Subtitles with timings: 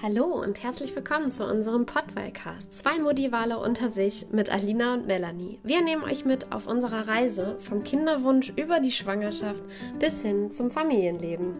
[0.00, 2.72] Hallo und herzlich willkommen zu unserem Podwellcast.
[2.72, 5.58] Zwei Modivale unter sich mit Alina und Melanie.
[5.64, 9.60] Wir nehmen euch mit auf unserer Reise vom Kinderwunsch über die Schwangerschaft
[9.98, 11.56] bis hin zum Familienleben.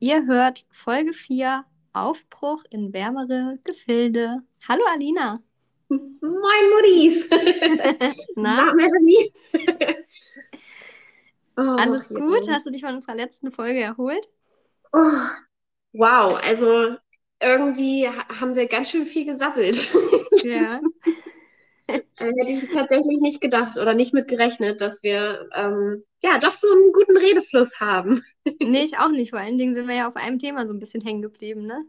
[0.00, 4.38] Ihr hört Folge 4 Aufbruch in wärmere Gefilde.
[4.68, 5.38] Hallo Alina.
[5.88, 7.30] Moin Muddies.
[8.34, 8.64] Na?
[8.64, 9.30] Na, Melanie.
[11.56, 12.48] Oh, Alles gut?
[12.48, 14.26] Hast du dich von unserer letzten Folge erholt?
[14.92, 15.28] Oh,
[15.94, 16.96] wow, also
[17.40, 19.90] irgendwie ha- haben wir ganz schön viel gesabbelt.
[20.42, 20.82] Ja.
[22.18, 26.52] Äh, Hätte ich tatsächlich nicht gedacht oder nicht mit gerechnet, dass wir ähm, ja doch
[26.52, 28.22] so einen guten Redefluss haben.
[28.62, 29.30] nee, ich auch nicht.
[29.30, 31.84] Vor allen Dingen sind wir ja auf einem Thema so ein bisschen hängen geblieben, ne?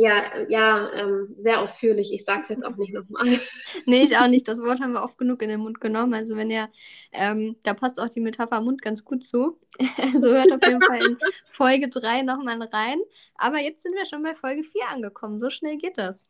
[0.00, 2.12] Ja, ja, ähm, sehr ausführlich.
[2.12, 3.26] Ich sage es jetzt auch nicht nochmal.
[3.86, 4.46] Nee, ich auch nicht.
[4.46, 6.14] Das Wort haben wir oft genug in den Mund genommen.
[6.14, 6.68] Also wenn ihr,
[7.10, 9.58] ähm, da passt auch die Metapher Mund ganz gut zu.
[10.00, 13.00] Also hört auf jeden Fall in Folge 3 nochmal rein.
[13.34, 15.40] Aber jetzt sind wir schon bei Folge 4 angekommen.
[15.40, 16.28] So schnell geht das.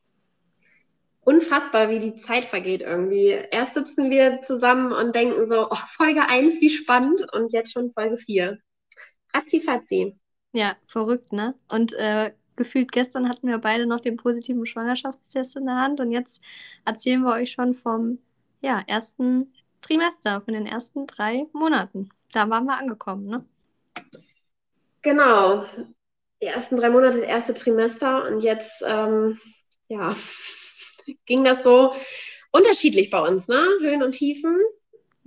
[1.20, 3.36] Unfassbar, wie die Zeit vergeht irgendwie.
[3.50, 7.92] Erst sitzen wir zusammen und denken so, oh, Folge 1, wie spannend, und jetzt schon
[7.92, 8.56] Folge 4.
[9.34, 10.18] Ratzi fatzi.
[10.52, 11.54] Ja, verrückt, ne?
[11.70, 16.12] Und äh, gefühlt gestern hatten wir beide noch den positiven Schwangerschaftstest in der Hand und
[16.12, 16.40] jetzt
[16.84, 18.18] erzählen wir euch schon vom
[18.60, 22.10] ja, ersten Trimester, von den ersten drei Monaten.
[22.32, 23.44] Da waren wir angekommen, ne?
[25.00, 25.64] Genau.
[26.42, 29.38] Die ersten drei Monate, das erste Trimester und jetzt, ähm,
[29.88, 30.14] ja,
[31.26, 31.94] ging das so
[32.50, 33.64] unterschiedlich bei uns, ne?
[33.80, 34.58] Höhen und Tiefen.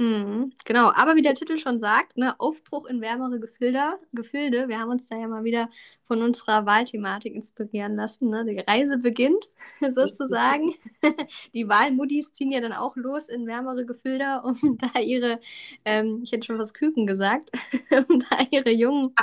[0.01, 4.67] Mhm, genau, aber wie der Titel schon sagt, ne, Aufbruch in wärmere Gefilde, Gefilde.
[4.67, 5.69] Wir haben uns da ja mal wieder
[6.05, 8.29] von unserer Wahlthematik inspirieren lassen.
[8.29, 8.43] Ne?
[8.45, 9.47] Die Reise beginnt
[9.93, 10.73] sozusagen.
[11.53, 15.39] Die Wahlmuddis ziehen ja dann auch los in wärmere Gefilde, um da ihre,
[15.85, 17.51] ähm, ich hätte schon was Küken gesagt,
[18.09, 19.13] um da ihre Jungen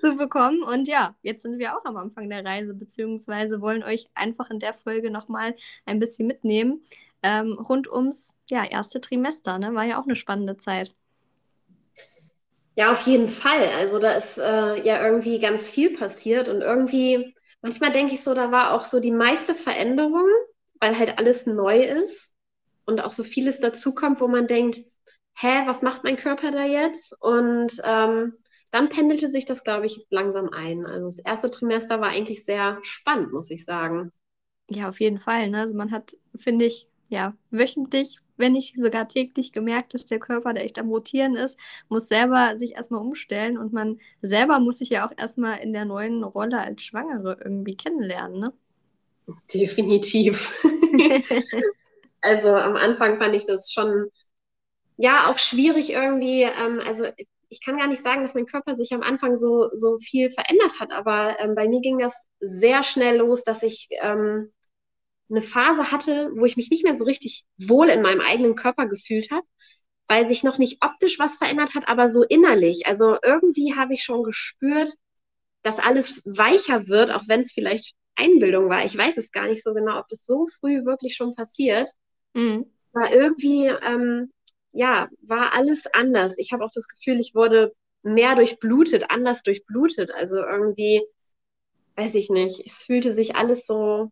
[0.00, 0.64] zu bekommen.
[0.64, 4.58] Und ja, jetzt sind wir auch am Anfang der Reise, beziehungsweise wollen euch einfach in
[4.58, 5.54] der Folge nochmal
[5.86, 6.82] ein bisschen mitnehmen.
[7.22, 9.74] Ähm, rund ums ja, erste Trimester, ne?
[9.74, 10.94] War ja auch eine spannende Zeit.
[12.76, 13.68] Ja, auf jeden Fall.
[13.78, 18.34] Also da ist äh, ja irgendwie ganz viel passiert und irgendwie, manchmal denke ich so,
[18.34, 20.26] da war auch so die meiste Veränderung,
[20.80, 22.34] weil halt alles neu ist
[22.86, 24.78] und auch so vieles dazukommt, wo man denkt,
[25.36, 27.14] hä, was macht mein Körper da jetzt?
[27.20, 28.34] Und ähm,
[28.70, 30.86] dann pendelte sich das, glaube ich, langsam ein.
[30.86, 34.12] Also das erste Trimester war eigentlich sehr spannend, muss ich sagen.
[34.70, 35.50] Ja, auf jeden Fall.
[35.50, 35.60] Ne?
[35.60, 40.54] Also man hat, finde ich, ja, wöchentlich, wenn nicht sogar täglich gemerkt, dass der Körper
[40.54, 44.90] da echt am Rotieren ist, muss selber sich erstmal umstellen und man selber muss sich
[44.90, 48.52] ja auch erstmal in der neuen Rolle als Schwangere irgendwie kennenlernen, ne?
[49.52, 50.62] Definitiv.
[52.22, 54.10] Also am Anfang fand ich das schon,
[54.96, 56.42] ja, auch schwierig irgendwie.
[56.42, 57.06] Ähm, also
[57.48, 60.80] ich kann gar nicht sagen, dass mein Körper sich am Anfang so, so viel verändert
[60.80, 64.52] hat, aber ähm, bei mir ging das sehr schnell los, dass ich ähm,
[65.30, 68.86] eine Phase hatte, wo ich mich nicht mehr so richtig wohl in meinem eigenen Körper
[68.86, 69.46] gefühlt habe,
[70.08, 72.86] weil sich noch nicht optisch was verändert hat, aber so innerlich.
[72.86, 74.92] Also irgendwie habe ich schon gespürt,
[75.62, 78.84] dass alles weicher wird, auch wenn es vielleicht Einbildung war.
[78.84, 81.88] Ich weiß es gar nicht so genau, ob es so früh wirklich schon passiert.
[82.34, 82.66] Mhm.
[82.92, 84.32] Aber irgendwie, ähm,
[84.72, 86.34] ja, war alles anders.
[86.38, 90.12] Ich habe auch das Gefühl, ich wurde mehr durchblutet, anders durchblutet.
[90.12, 91.02] Also irgendwie,
[91.96, 94.10] weiß ich nicht, es fühlte sich alles so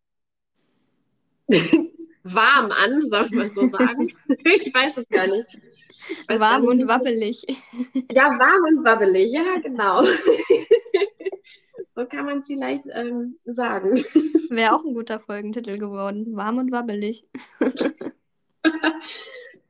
[2.22, 4.12] warm an, soll man so sagen.
[4.44, 5.48] Ich weiß es gar nicht.
[6.22, 7.46] Ich weiß Warm und nicht, ich wabbelig.
[8.12, 10.02] Ja, warm und wabbelig, ja, genau.
[11.86, 13.94] So kann man es vielleicht ähm, sagen.
[14.50, 16.36] Wäre auch ein guter Folgentitel geworden.
[16.36, 17.26] Warm und wabbelig.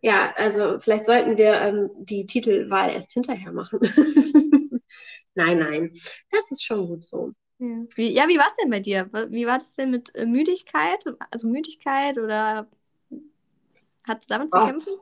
[0.00, 3.81] Ja, also vielleicht sollten wir ähm, die Titelwahl erst hinterher machen.
[5.34, 5.93] Nein, nein,
[6.31, 7.33] das ist schon gut so.
[7.61, 9.11] Ja, wie, ja, wie war es denn bei dir?
[9.31, 11.05] Wie war es denn mit äh, Müdigkeit?
[11.31, 12.69] Also Müdigkeit oder
[14.07, 14.61] hat es damit zu Oh.
[14.61, 14.95] kämpfen?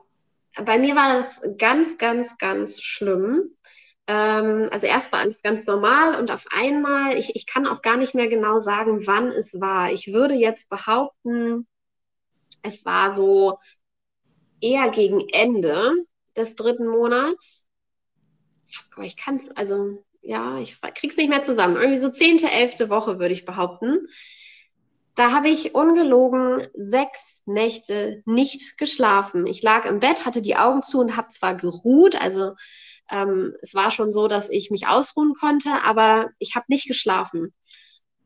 [0.65, 3.55] Bei mir war das ganz, ganz, ganz schlimm.
[4.07, 7.97] Ähm, also erst war alles ganz normal und auf einmal, ich, ich kann auch gar
[7.97, 9.91] nicht mehr genau sagen, wann es war.
[9.91, 11.67] Ich würde jetzt behaupten,
[12.63, 13.59] es war so
[14.61, 16.05] eher gegen Ende
[16.35, 17.67] des dritten Monats.
[18.95, 21.77] Aber ich kann es, also ja, ich krieg's nicht mehr zusammen.
[21.77, 24.07] Irgendwie so zehnte, elfte Woche würde ich behaupten.
[25.15, 29.47] Da habe ich ungelogen sechs Nächte nicht geschlafen.
[29.47, 32.55] Ich lag im Bett, hatte die Augen zu und habe zwar geruht, also
[33.09, 37.53] ähm, es war schon so, dass ich mich ausruhen konnte, aber ich habe nicht geschlafen.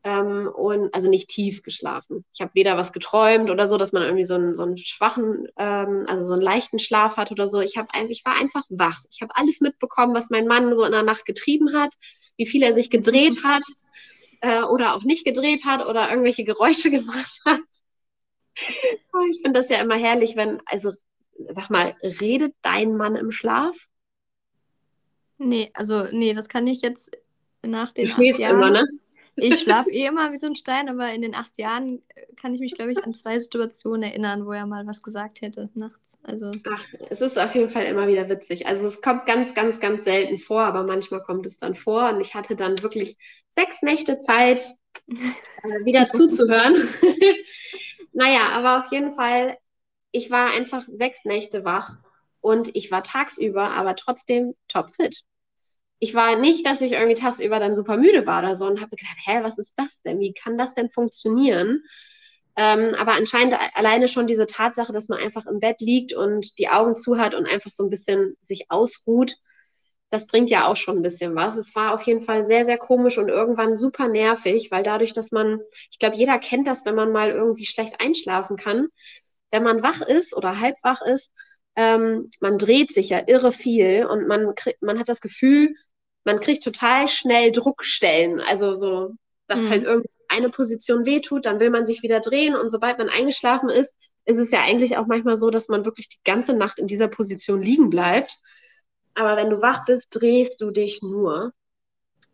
[0.04, 2.24] Ähm, und also nicht tief geschlafen.
[2.34, 5.46] Ich habe weder was geträumt oder so, dass man irgendwie so einen, so einen schwachen,
[5.56, 7.60] ähm, also so einen leichten Schlaf hat oder so.
[7.60, 8.98] Ich habe ich war einfach wach.
[9.12, 11.94] Ich habe alles mitbekommen, was mein Mann so in der Nacht getrieben hat,
[12.36, 13.62] wie viel er sich gedreht hat
[14.40, 17.60] äh, oder auch nicht gedreht hat oder irgendwelche Geräusche gemacht hat.
[19.30, 20.90] Ich finde das ja immer herrlich, wenn, also
[21.50, 23.88] sag mal, redet dein Mann im Schlaf?
[25.38, 27.10] Nee, also nee, das kann ich jetzt
[27.62, 28.56] nach den Du schläfst Jahren.
[28.56, 28.86] immer, ne?
[29.36, 32.54] Ich schlafe eh immer wie so ein Stein, aber in den acht Jahren äh, kann
[32.54, 35.98] ich mich, glaube ich, an zwei Situationen erinnern, wo er mal was gesagt hätte nachts.
[36.24, 38.66] Also, Ach, es ist auf jeden Fall immer wieder witzig.
[38.66, 42.10] Also es kommt ganz, ganz, ganz selten vor, aber manchmal kommt es dann vor.
[42.10, 43.16] Und ich hatte dann wirklich
[43.50, 44.60] sechs Nächte Zeit,
[45.08, 46.76] äh, wieder zuzuhören.
[48.12, 49.56] naja, aber auf jeden Fall,
[50.12, 51.96] ich war einfach sechs Nächte wach
[52.40, 55.24] und ich war tagsüber, aber trotzdem topfit.
[56.02, 58.96] Ich war nicht, dass ich irgendwie tagsüber dann super müde war oder so und habe
[58.96, 60.18] gedacht, hä, was ist das denn?
[60.18, 61.84] Wie kann das denn funktionieren?
[62.56, 66.68] Ähm, aber anscheinend alleine schon diese Tatsache, dass man einfach im Bett liegt und die
[66.68, 69.36] Augen zu hat und einfach so ein bisschen sich ausruht,
[70.10, 71.56] das bringt ja auch schon ein bisschen was.
[71.56, 75.30] Es war auf jeden Fall sehr, sehr komisch und irgendwann super nervig, weil dadurch, dass
[75.30, 75.60] man,
[75.92, 78.88] ich glaube, jeder kennt das, wenn man mal irgendwie schlecht einschlafen kann.
[79.52, 81.30] Wenn man wach ist oder halb wach ist,
[81.76, 85.76] ähm, man dreht sich ja irre viel und man, man hat das Gefühl,
[86.24, 88.40] man kriegt total schnell Druckstellen.
[88.40, 89.12] Also so,
[89.46, 89.70] dass Mhm.
[89.70, 93.68] halt irgendwie eine Position wehtut, dann will man sich wieder drehen und sobald man eingeschlafen
[93.68, 96.86] ist, ist es ja eigentlich auch manchmal so, dass man wirklich die ganze Nacht in
[96.86, 98.38] dieser Position liegen bleibt.
[99.14, 101.52] Aber wenn du wach bist, drehst du dich nur.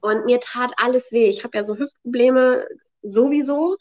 [0.01, 1.29] Und mir tat alles weh.
[1.29, 2.65] Ich habe ja so Hüftprobleme
[3.03, 3.77] sowieso.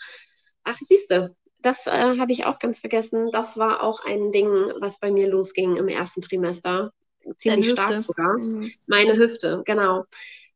[0.64, 3.32] Ach, siehste, das äh, habe ich auch ganz vergessen.
[3.32, 4.50] Das war auch ein Ding,
[4.80, 6.92] was bei mir losging im ersten Trimester.
[7.38, 8.38] Ziemlich stark sogar.
[8.38, 8.72] Mhm.
[8.86, 10.06] Meine Hüfte, genau.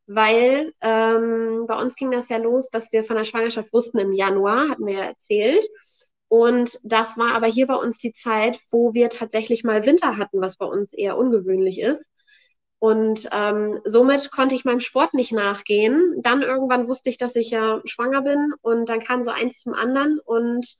[0.07, 4.13] Weil ähm, bei uns ging das ja los, dass wir von der Schwangerschaft wussten im
[4.13, 5.65] Januar, hatten wir ja erzählt.
[6.27, 10.39] Und das war aber hier bei uns die Zeit, wo wir tatsächlich mal Winter hatten,
[10.39, 12.03] was bei uns eher ungewöhnlich ist.
[12.79, 16.15] Und ähm, somit konnte ich meinem Sport nicht nachgehen.
[16.23, 19.73] Dann irgendwann wusste ich, dass ich ja schwanger bin und dann kam so eins zum
[19.73, 20.77] anderen und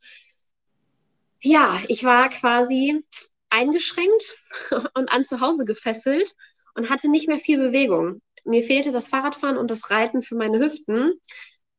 [1.41, 3.03] ja, ich war quasi
[3.51, 4.37] eingeschränkt
[4.95, 6.35] und an zu Hause gefesselt
[6.75, 8.21] und hatte nicht mehr viel Bewegung.
[8.45, 11.13] Mir fehlte das Fahrradfahren und das Reiten für meine Hüften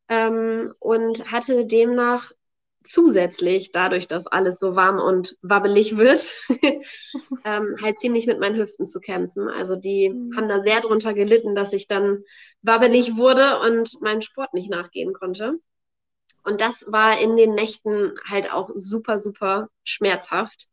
[0.09, 2.31] ähm, und hatte demnach
[2.85, 6.35] zusätzlich, dadurch, dass alles so warm und wabbelig wird,
[7.45, 9.49] ähm, halt ziemlich mit meinen Hüften zu kämpfen.
[9.49, 10.37] Also die Mhm.
[10.37, 12.25] haben da sehr drunter gelitten, dass ich dann
[12.63, 15.59] wabbelig wurde und meinen Sport nicht nachgehen konnte.
[16.45, 20.67] Und das war in den Nächten halt auch super, super schmerzhaft,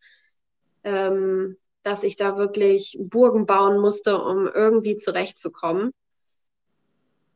[0.84, 5.92] ähm, dass ich da wirklich Burgen bauen musste, um irgendwie zurechtzukommen.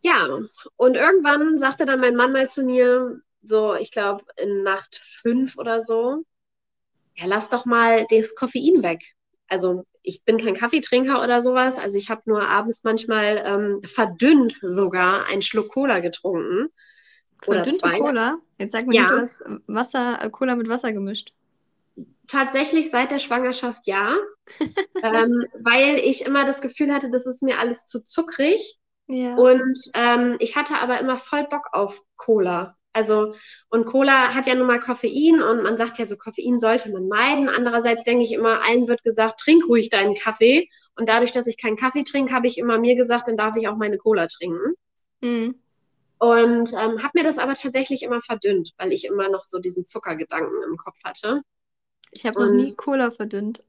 [0.01, 0.27] Ja,
[0.75, 5.57] und irgendwann sagte dann mein Mann mal zu mir, so, ich glaube, in Nacht fünf
[5.57, 6.23] oder so,
[7.15, 9.15] ja, lass doch mal das Koffein weg.
[9.47, 14.59] Also ich bin kein Kaffeetrinker oder sowas, also ich habe nur abends manchmal ähm, verdünnt
[14.61, 16.69] sogar einen Schluck Cola getrunken.
[17.41, 17.91] Verdünnte.
[17.97, 18.37] Cola?
[18.57, 19.09] Jetzt sag mir Ja.
[19.09, 19.37] du hast
[19.67, 21.33] Wasser, äh, Cola mit Wasser gemischt.
[22.27, 24.17] Tatsächlich seit der Schwangerschaft ja,
[25.03, 28.77] ähm, weil ich immer das Gefühl hatte, das ist mir alles zu zuckrig.
[29.07, 29.35] Ja.
[29.35, 32.77] Und ähm, ich hatte aber immer voll Bock auf Cola.
[32.93, 33.33] Also,
[33.69, 37.07] und Cola hat ja nun mal Koffein und man sagt ja so, Koffein sollte man
[37.07, 37.49] meiden.
[37.49, 40.69] Andererseits denke ich immer, allen wird gesagt, trink ruhig deinen Kaffee.
[40.95, 43.67] Und dadurch, dass ich keinen Kaffee trinke, habe ich immer mir gesagt, dann darf ich
[43.67, 44.75] auch meine Cola trinken.
[45.21, 45.55] Mhm.
[46.19, 49.85] Und ähm, habe mir das aber tatsächlich immer verdünnt, weil ich immer noch so diesen
[49.85, 51.41] Zuckergedanken im Kopf hatte.
[52.13, 53.63] Ich habe noch nie Cola verdünnt.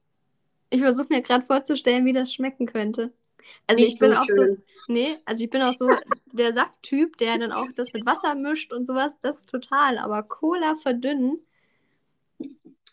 [0.71, 3.13] Ich versuche mir gerade vorzustellen, wie das schmecken könnte.
[3.69, 4.63] Also Nicht ich bin so auch so, schön.
[4.89, 5.99] nee, also ich bin auch so
[6.33, 9.99] der Safttyp, der dann auch das mit Wasser mischt und sowas, das ist total.
[9.99, 11.41] Aber Cola verdünnen,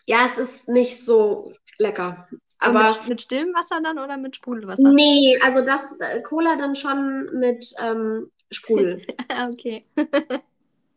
[0.08, 2.28] Ja, es ist nicht so lecker.
[2.60, 4.96] aber Aber mit, mit stillem Wasser dann oder mit Sprudelwasser?
[4.96, 9.06] nee, also das äh, Cola dann schon mit ähm, Sprudel.
[9.30, 9.86] Ah, okay.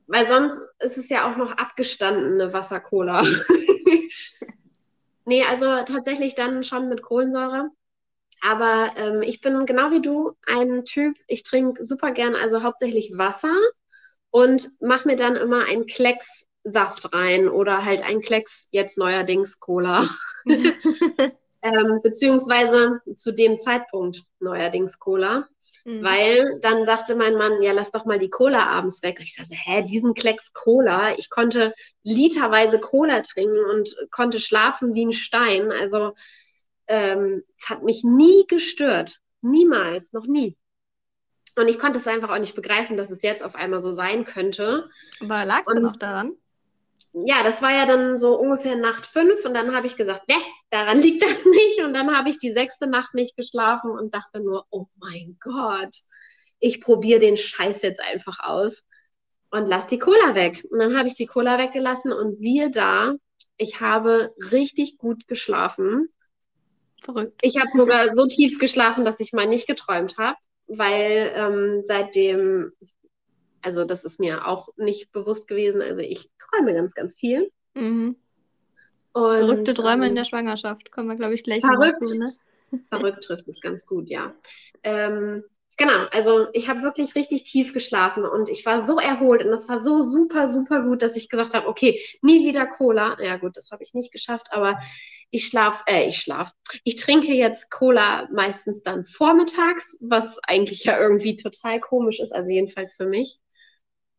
[0.06, 3.23] Weil sonst ist es ja auch noch abgestandene Wasser-Cola.
[5.24, 7.70] nee, also tatsächlich dann schon mit Kohlensäure.
[8.42, 13.12] Aber ähm, ich bin genau wie du ein Typ, ich trinke super gern, also hauptsächlich
[13.16, 13.56] Wasser
[14.30, 19.60] und mache mir dann immer einen Klecks Saft rein oder halt ein Klecks, jetzt neuerdings
[19.60, 20.08] Cola.
[20.46, 25.48] ähm, beziehungsweise zu dem Zeitpunkt neuerdings Cola.
[25.84, 26.02] Mhm.
[26.02, 29.18] Weil dann sagte mein Mann, ja, lass doch mal die Cola abends weg.
[29.18, 31.14] Und ich sagte, hä, diesen Klecks Cola.
[31.18, 35.70] Ich konnte literweise Cola trinken und konnte schlafen wie ein Stein.
[35.70, 36.14] Also
[36.86, 39.20] ähm, es hat mich nie gestört.
[39.42, 40.56] Niemals, noch nie.
[41.56, 44.24] Und ich konnte es einfach auch nicht begreifen, dass es jetzt auf einmal so sein
[44.24, 44.88] könnte.
[45.20, 46.32] Aber lag es dann auch daran?
[47.14, 50.35] Ja, das war ja dann so ungefähr Nacht fünf und dann habe ich gesagt, ne,
[50.71, 51.80] daran liegt das nicht.
[51.83, 55.94] Und dann habe ich die sechste Nacht nicht geschlafen und dachte nur, oh mein Gott,
[56.59, 58.85] ich probiere den Scheiß jetzt einfach aus
[59.50, 60.64] und lass die Cola weg.
[60.71, 63.14] Und dann habe ich die Cola weggelassen und siehe da,
[63.56, 66.09] ich habe richtig gut geschlafen.
[67.02, 67.38] Verrückt.
[67.42, 72.73] Ich habe sogar so tief geschlafen, dass ich mal nicht geträumt habe weil ähm, seitdem,
[73.64, 77.50] also das ist mir auch nicht bewusst gewesen, also ich träume ganz, ganz viel.
[77.75, 78.16] Mhm.
[79.12, 82.35] Und, Verrückte Träume ähm, in der Schwangerschaft, kommen wir, glaube ich, gleich verrückt, dazu, ne?
[82.88, 84.35] Verrückt trifft es ganz gut, ja.
[84.83, 85.44] Ähm,
[85.78, 89.68] genau, also ich habe wirklich richtig tief geschlafen und ich war so erholt und das
[89.68, 93.16] war so super, super gut, dass ich gesagt habe, okay, nie wieder Cola.
[93.23, 94.78] Ja gut, das habe ich nicht geschafft, aber
[95.30, 96.52] ich schlaf, äh, ich schlaf.
[96.83, 102.50] Ich trinke jetzt Cola meistens dann vormittags, was eigentlich ja irgendwie total komisch ist, also
[102.50, 103.38] jedenfalls für mich.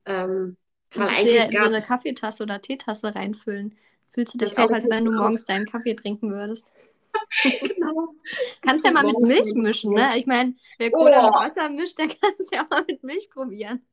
[0.06, 0.58] Ähm,
[0.92, 3.76] Kannst weil eigentlich dir in so eine Kaffeetasse oder Teetasse reinfüllen.
[4.10, 6.72] Fühlst du dich auch, als wenn du morgens deinen Kaffee trinken würdest?
[7.62, 8.14] genau.
[8.62, 10.18] Kannst ja mal mit Milch mischen, ne?
[10.18, 11.26] Ich meine, wer Cola oh.
[11.26, 13.86] mit Wasser mischt, der kann es ja mal mit Milch probieren.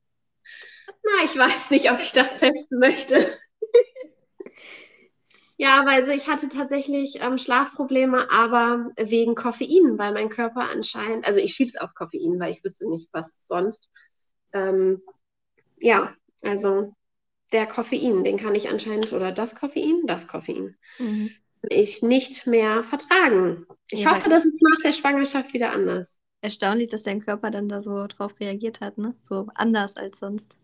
[1.05, 3.39] Na, ich weiß nicht, ob ich das testen möchte.
[5.57, 11.41] ja, weil ich hatte tatsächlich ähm, Schlafprobleme, aber wegen Koffein, weil mein Körper anscheinend, also
[11.41, 13.91] ich schiebe es auf Koffein, weil ich wüsste nicht, was sonst.
[14.53, 15.03] Ähm,
[15.83, 16.95] ja, also
[17.53, 20.77] der Koffein, den kann ich anscheinend, oder das Koffein, das Koffein.
[20.99, 21.31] Mhm
[21.69, 23.67] ich nicht mehr vertragen.
[23.91, 26.19] Ich ja, hoffe, das ist nach der Schwangerschaft wieder anders.
[26.41, 29.15] Erstaunlich, dass dein Körper dann da so drauf reagiert hat, ne?
[29.21, 30.59] So anders als sonst.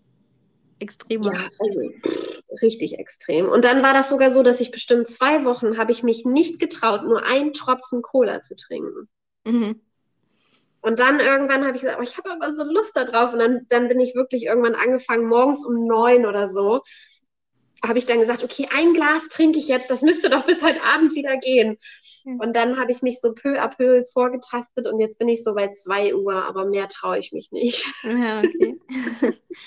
[0.80, 1.32] Extremer.
[1.32, 3.48] Ja, also pff, richtig extrem.
[3.48, 6.60] Und dann war das sogar so, dass ich bestimmt zwei Wochen habe ich mich nicht
[6.60, 9.08] getraut, nur einen Tropfen Cola zu trinken.
[9.44, 9.80] Mhm.
[10.88, 13.34] Und dann irgendwann habe ich gesagt, oh, ich habe aber so Lust darauf.
[13.34, 16.80] Und dann, dann bin ich wirklich irgendwann angefangen, morgens um neun oder so,
[17.86, 20.82] habe ich dann gesagt, okay, ein Glas trinke ich jetzt, das müsste doch bis heute
[20.82, 21.76] Abend wieder gehen.
[22.24, 22.40] Mhm.
[22.40, 25.54] Und dann habe ich mich so peu à peu vorgetastet und jetzt bin ich so
[25.54, 27.86] bei zwei Uhr, aber mehr traue ich mich nicht.
[28.04, 28.78] Ja, okay.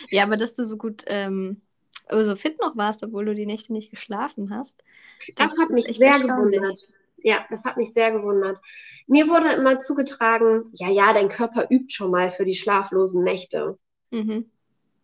[0.10, 1.62] ja, aber dass du so gut, ähm,
[2.10, 4.82] so fit noch warst, obwohl du die Nächte nicht geschlafen hast.
[5.36, 6.80] Das, das hat mich sehr gewundert.
[7.24, 8.60] Ja, das hat mich sehr gewundert.
[9.08, 13.78] Mir wurde immer zugetragen, ja, ja, dein Körper übt schon mal für die schlaflosen Nächte.
[14.12, 14.50] Mhm.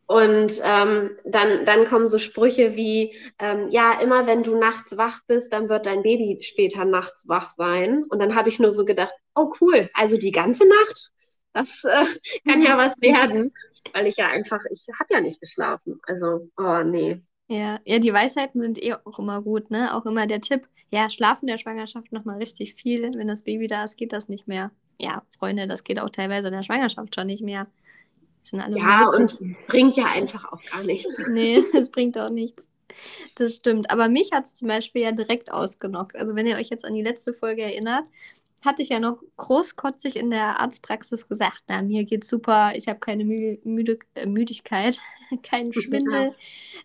[0.08, 5.20] Und ähm, dann, dann kommen so Sprüche wie, ähm, ja, immer wenn du nachts wach
[5.28, 8.06] bist, dann wird dein Baby später nachts wach sein.
[8.10, 11.12] Und dann habe ich nur so gedacht, oh cool, also die ganze Nacht,
[11.52, 12.06] das äh,
[12.50, 13.52] kann ja was werden,
[13.94, 16.00] weil ich ja einfach, ich habe ja nicht geschlafen.
[16.04, 17.22] Also, oh nee.
[17.48, 19.96] Ja, ja, die Weisheiten sind eh auch immer gut, ne?
[19.96, 23.12] Auch immer der Tipp, ja, schlafen der Schwangerschaft nochmal richtig viel.
[23.14, 24.72] Wenn das Baby da ist, geht das nicht mehr.
[25.00, 27.68] Ja, Freunde, das geht auch teilweise in der Schwangerschaft schon nicht mehr
[28.52, 31.22] ja, und es bringt ja einfach auch gar nichts.
[31.32, 32.68] nee, es bringt auch nichts.
[33.38, 33.92] Das stimmt.
[33.92, 36.16] Aber mich hat es zum Beispiel ja direkt ausgenockt.
[36.16, 38.10] Also wenn ihr euch jetzt an die letzte Folge erinnert,
[38.66, 43.00] hatte ich ja noch großkotzig in der Arztpraxis gesagt, na, mir geht's super, ich habe
[43.00, 45.00] keine Mü Müde äh, Müdigkeit,
[45.44, 46.36] keinen Schwindel,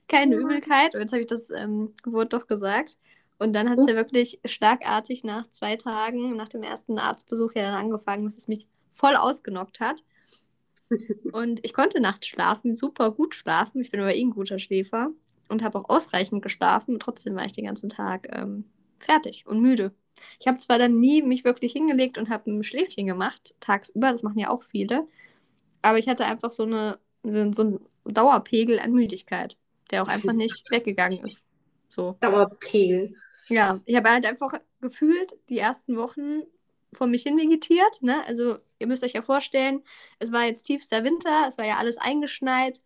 [0.09, 0.95] keine Übelkeit.
[0.95, 2.99] Und jetzt habe ich das ähm, Wort doch gesagt.
[3.39, 7.63] Und dann hat es ja wirklich schlagartig nach zwei Tagen, nach dem ersten Arztbesuch ja
[7.63, 10.05] dann angefangen, dass es mich voll ausgenockt hat.
[11.33, 13.81] Und ich konnte nachts schlafen, super gut schlafen.
[13.81, 15.11] Ich bin aber eh ein guter Schläfer
[15.49, 16.99] und habe auch ausreichend geschlafen.
[16.99, 18.65] trotzdem war ich den ganzen Tag ähm,
[18.99, 19.93] fertig und müde.
[20.41, 24.23] Ich habe zwar dann nie mich wirklich hingelegt und habe ein Schläfchen gemacht, tagsüber, das
[24.23, 25.07] machen ja auch viele,
[25.83, 29.57] aber ich hatte einfach so, eine, so einen Dauerpegel an Müdigkeit,
[29.91, 31.45] der auch einfach nicht weggegangen ist.
[31.89, 32.17] So.
[32.21, 33.15] Dauerpegel.
[33.49, 36.43] Ja, ich habe halt einfach gefühlt die ersten Wochen
[36.93, 38.03] vor mich hin vegetiert.
[38.03, 38.25] Ne?
[38.27, 39.83] Also ihr müsst euch ja vorstellen,
[40.19, 42.81] es war jetzt tiefster Winter, es war ja alles eingeschneit,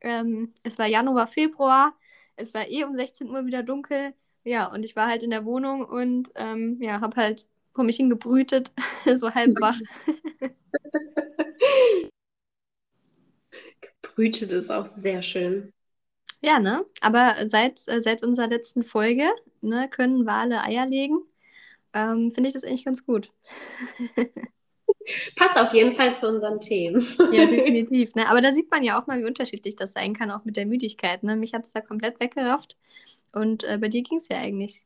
[0.00, 1.94] ähm, es war Januar, Februar,
[2.36, 4.14] es war eh um 16 Uhr wieder dunkel.
[4.48, 7.96] Ja, und ich war halt in der Wohnung und ähm, ja, habe halt vor mich
[7.96, 8.72] hin gebrütet,
[9.14, 9.78] so halb wach.
[14.02, 15.72] gebrütet ist auch sehr schön.
[16.40, 16.84] Ja, ne?
[17.00, 19.28] Aber seit, äh, seit unserer letzten Folge
[19.60, 21.18] ne, können Wale Eier legen
[21.94, 23.32] ähm, finde ich das eigentlich ganz gut.
[25.36, 27.04] Passt auf jeden Fall zu unseren Themen.
[27.32, 28.14] Ja, definitiv.
[28.14, 28.28] Ne?
[28.28, 30.66] Aber da sieht man ja auch mal, wie unterschiedlich das sein kann, auch mit der
[30.66, 31.22] Müdigkeit.
[31.22, 31.36] Ne?
[31.36, 32.76] Mich hat es da komplett weggerafft.
[33.32, 34.82] Und äh, bei dir ging es ja eigentlich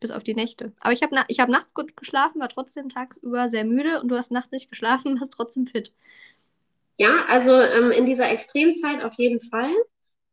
[0.00, 0.72] bis auf die Nächte.
[0.80, 4.16] Aber ich habe na hab nachts gut geschlafen, war trotzdem tagsüber sehr müde und du
[4.16, 5.92] hast nachts nicht geschlafen, warst trotzdem fit.
[6.98, 9.72] Ja, also ähm, in dieser Extremzeit auf jeden Fall.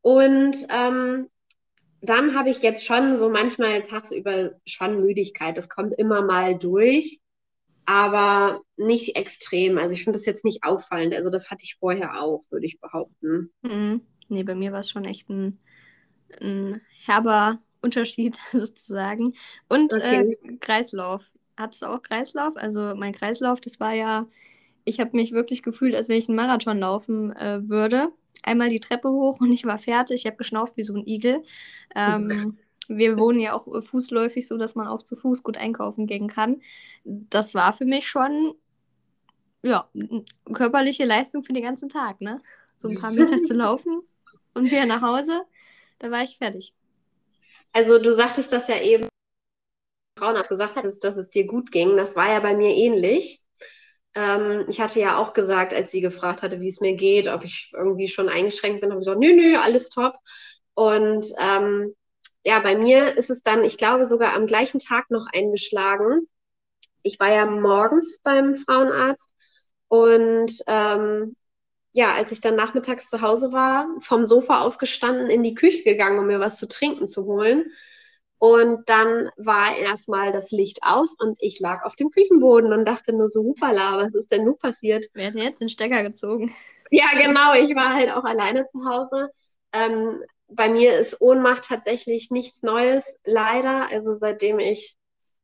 [0.02, 1.30] Und ähm,
[2.02, 5.58] dann habe ich jetzt schon so manchmal tagsüber schon Müdigkeit.
[5.58, 7.20] Das kommt immer mal durch.
[7.86, 9.78] aber nicht extrem.
[9.78, 11.14] Also ich finde das jetzt nicht auffallend.
[11.16, 13.52] Also das hatte ich vorher auch, würde ich behaupten.
[13.62, 14.02] Mhm.
[14.30, 15.60] Nee, bei mir war es schon echt ein,
[16.42, 19.34] ein herber Unterschied sozusagen.
[19.68, 20.38] Und okay.
[20.44, 21.24] äh, Kreislauf.
[21.58, 22.56] Hattest du auch Kreislauf?
[22.56, 24.28] Also mein Kreislauf, das war ja,
[24.86, 28.10] ich habe mich wirklich gefühlt, als wenn ich einen Marathon laufen äh, würde.
[28.44, 30.22] Einmal die Treppe hoch und ich war fertig.
[30.22, 31.44] Ich habe geschnauft wie so ein Igel.
[31.96, 32.58] Ähm,
[32.88, 36.62] wir wohnen ja auch fußläufig, so dass man auch zu Fuß gut einkaufen gehen kann.
[37.04, 38.56] Das war für mich schon
[39.62, 39.90] ja,
[40.54, 42.40] körperliche Leistung für den ganzen Tag, ne?
[42.78, 44.00] So ein paar Meter zu laufen
[44.54, 45.42] und wieder nach Hause,
[46.00, 46.74] da war ich fertig.
[47.72, 49.08] Also du sagtest das ja eben,
[50.18, 51.96] Frauenarzt gesagt hat, dass es dir gut ging.
[51.96, 53.42] Das war ja bei mir ähnlich.
[54.16, 57.44] Ähm, ich hatte ja auch gesagt, als sie gefragt hatte, wie es mir geht, ob
[57.44, 60.16] ich irgendwie schon eingeschränkt bin, habe ich gesagt, nö, nö, alles top.
[60.74, 61.96] Und ähm,
[62.44, 66.28] ja, bei mir ist es dann, ich glaube, sogar am gleichen Tag noch eingeschlagen.
[67.04, 69.34] Ich war ja morgens beim Frauenarzt
[69.88, 71.36] und ähm,
[72.00, 76.18] ja, als ich dann nachmittags zu Hause war, vom Sofa aufgestanden, in die Küche gegangen,
[76.18, 77.66] um mir was zu trinken zu holen.
[78.38, 83.12] Und dann war erstmal das Licht aus und ich lag auf dem Küchenboden und dachte
[83.12, 85.08] nur so, hupala, was ist denn nun passiert?
[85.14, 86.56] Wer hat denn jetzt den Stecker gezogen?
[86.90, 89.30] Ja, genau, ich war halt auch alleine zu Hause.
[89.74, 93.90] Ähm, bei mir ist Ohnmacht tatsächlich nichts Neues, leider.
[93.92, 94.96] Also seitdem ich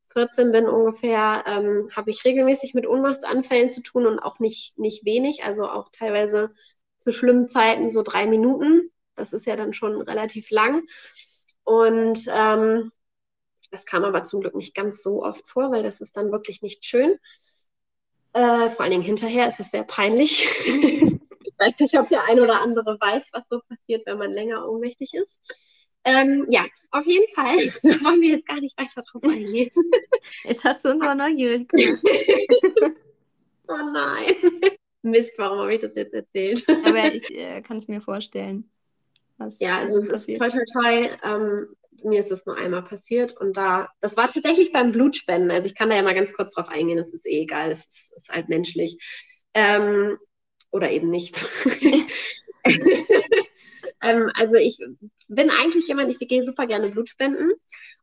[0.07, 5.05] 14 bin ungefähr, ähm, habe ich regelmäßig mit Ohnmachtsanfällen zu tun und auch nicht, nicht
[5.05, 6.53] wenig, also auch teilweise
[6.99, 8.91] zu schlimmen Zeiten so drei Minuten.
[9.15, 10.83] Das ist ja dann schon relativ lang.
[11.63, 12.91] Und ähm,
[13.71, 16.61] das kam aber zum Glück nicht ganz so oft vor, weil das ist dann wirklich
[16.61, 17.17] nicht schön.
[18.33, 20.47] Äh, vor allen Dingen hinterher ist es sehr peinlich.
[20.65, 24.67] ich weiß nicht, ob der ein oder andere weiß, was so passiert, wenn man länger
[24.69, 25.74] ohnmächtig ist.
[26.05, 27.73] Ähm, ja, auf jeden Fall.
[27.81, 29.71] Da wollen wir jetzt gar nicht weiter drauf eingehen.
[30.43, 32.01] Jetzt hast du uns aber neugierig gemacht.
[33.67, 34.35] oh nein.
[35.01, 36.65] Mist, warum habe ich das jetzt erzählt?
[36.67, 38.71] aber ich äh, kann es mir vorstellen.
[39.59, 40.41] ja, also es passiert.
[40.41, 41.17] ist toll, toll, toll.
[41.23, 41.67] Ähm,
[42.03, 45.51] mir ist es nur einmal passiert und da, das war tatsächlich beim Blutspenden.
[45.51, 47.85] Also ich kann da ja mal ganz kurz drauf eingehen, das ist eh egal, es
[47.85, 48.97] ist, ist halt menschlich.
[49.53, 50.17] Ähm,
[50.71, 51.35] oder eben nicht.
[54.01, 54.77] Ähm, also ich
[55.27, 57.51] bin eigentlich jemand, ich gehe super gerne Blut spenden.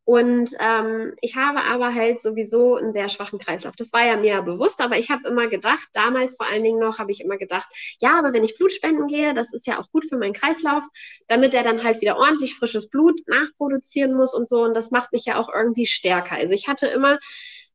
[0.05, 3.77] Und ähm, ich habe aber halt sowieso einen sehr schwachen Kreislauf.
[3.77, 6.99] Das war ja mir bewusst, aber ich habe immer gedacht, damals vor allen Dingen noch,
[6.99, 7.69] habe ich immer gedacht,
[8.01, 10.83] ja, aber wenn ich Blut spenden gehe, das ist ja auch gut für meinen Kreislauf,
[11.29, 14.63] damit er dann halt wieder ordentlich frisches Blut nachproduzieren muss und so.
[14.63, 16.35] Und das macht mich ja auch irgendwie stärker.
[16.35, 17.19] Also ich hatte immer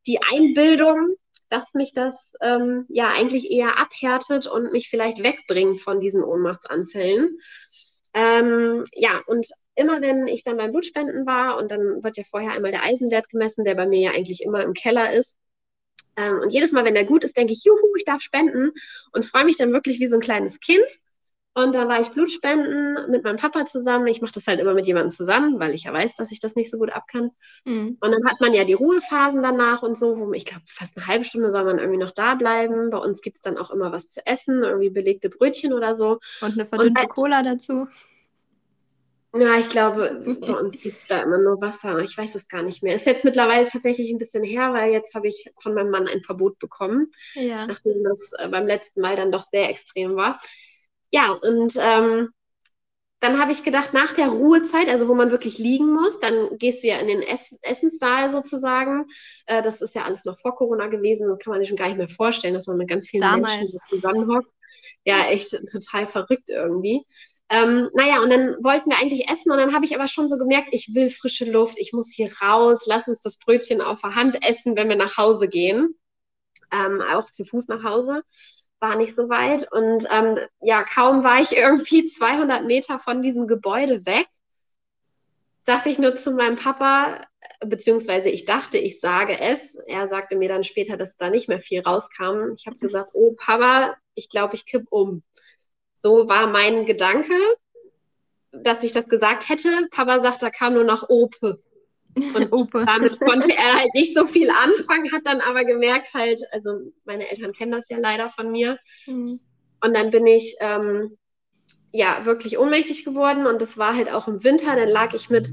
[0.05, 1.15] die Einbildung,
[1.49, 7.37] dass mich das ähm, ja eigentlich eher abhärtet und mich vielleicht wegbringt von diesen Ohnmachtsanfällen.
[8.13, 12.53] Ähm, ja, und immer wenn ich dann beim Blutspenden war und dann wird ja vorher
[12.53, 15.37] einmal der Eisenwert gemessen, der bei mir ja eigentlich immer im Keller ist.
[16.17, 18.71] Ähm, und jedes Mal, wenn der gut ist, denke ich, juhu, ich darf spenden
[19.11, 20.87] und freue mich dann wirklich wie so ein kleines Kind
[21.57, 24.05] und da war ich Blutspenden mit meinem Papa zusammen.
[24.05, 26.55] Ich mache das halt immer mit jemandem zusammen, weil ich ja weiß, dass ich das
[26.55, 27.31] nicht so gut abkann.
[27.65, 27.97] Mhm.
[27.99, 31.07] Und dann hat man ja die Ruhephasen danach und so, wo ich glaube, fast eine
[31.07, 32.91] halbe Stunde soll man irgendwie noch da bleiben.
[32.91, 36.19] Bei uns gibt es dann auch immer was zu essen, irgendwie belegte Brötchen oder so.
[36.41, 37.87] Und eine verdünnte und, Cola dazu.
[39.35, 41.97] Ja, ich glaube, bei uns gibt es da immer nur Wasser.
[42.01, 42.95] Ich weiß es gar nicht mehr.
[42.95, 46.21] Ist jetzt mittlerweile tatsächlich ein bisschen her, weil jetzt habe ich von meinem Mann ein
[46.21, 47.65] Verbot bekommen, ja.
[47.65, 50.39] nachdem das äh, beim letzten Mal dann doch sehr extrem war
[51.11, 52.29] ja, und ähm,
[53.19, 56.83] dann habe ich gedacht, nach der Ruhezeit, also wo man wirklich liegen muss, dann gehst
[56.83, 59.07] du ja in den Ess Essenssaal sozusagen.
[59.47, 61.27] Äh, das ist ja alles noch vor Corona gewesen.
[61.27, 63.57] Das kann man sich schon gar nicht mehr vorstellen, dass man mit ganz vielen Damals.
[63.57, 64.49] Menschen so zusammenhockt.
[65.03, 67.03] Ja, echt total verrückt irgendwie.
[67.49, 70.37] Ähm, naja, und dann wollten wir eigentlich essen und dann habe ich aber schon so
[70.37, 74.15] gemerkt, ich will frische Luft, ich muss hier raus, lass uns das Brötchen auf der
[74.15, 75.95] Hand essen, wenn wir nach Hause gehen.
[76.71, 78.21] Ähm, auch zu Fuß nach Hause
[78.79, 79.71] war nicht so weit.
[79.71, 84.27] Und ähm, ja, kaum war ich irgendwie 200 Meter von diesem Gebäude weg,
[85.61, 87.19] sagte ich nur zu meinem Papa,
[87.65, 89.75] beziehungsweise ich dachte, ich sage es.
[89.75, 92.53] Er sagte mir dann später, dass da nicht mehr viel rauskam.
[92.55, 95.23] Ich habe gesagt, oh Papa, ich glaube, ich kipp um.
[95.95, 97.33] So war mein Gedanke,
[98.51, 99.87] dass ich das gesagt hätte.
[99.91, 101.61] Papa sagt, da kam nur noch Ope.
[102.35, 102.85] Und Ope.
[102.85, 106.71] damit konnte er halt nicht so viel anfangen, hat dann aber gemerkt halt, also
[107.05, 108.77] meine Eltern kennen das ja leider von mir.
[109.05, 109.39] Mhm.
[109.83, 111.17] Und dann bin ich ähm,
[111.93, 114.75] ja wirklich ohnmächtig geworden und das war halt auch im Winter.
[114.75, 115.49] Dann lag ich mit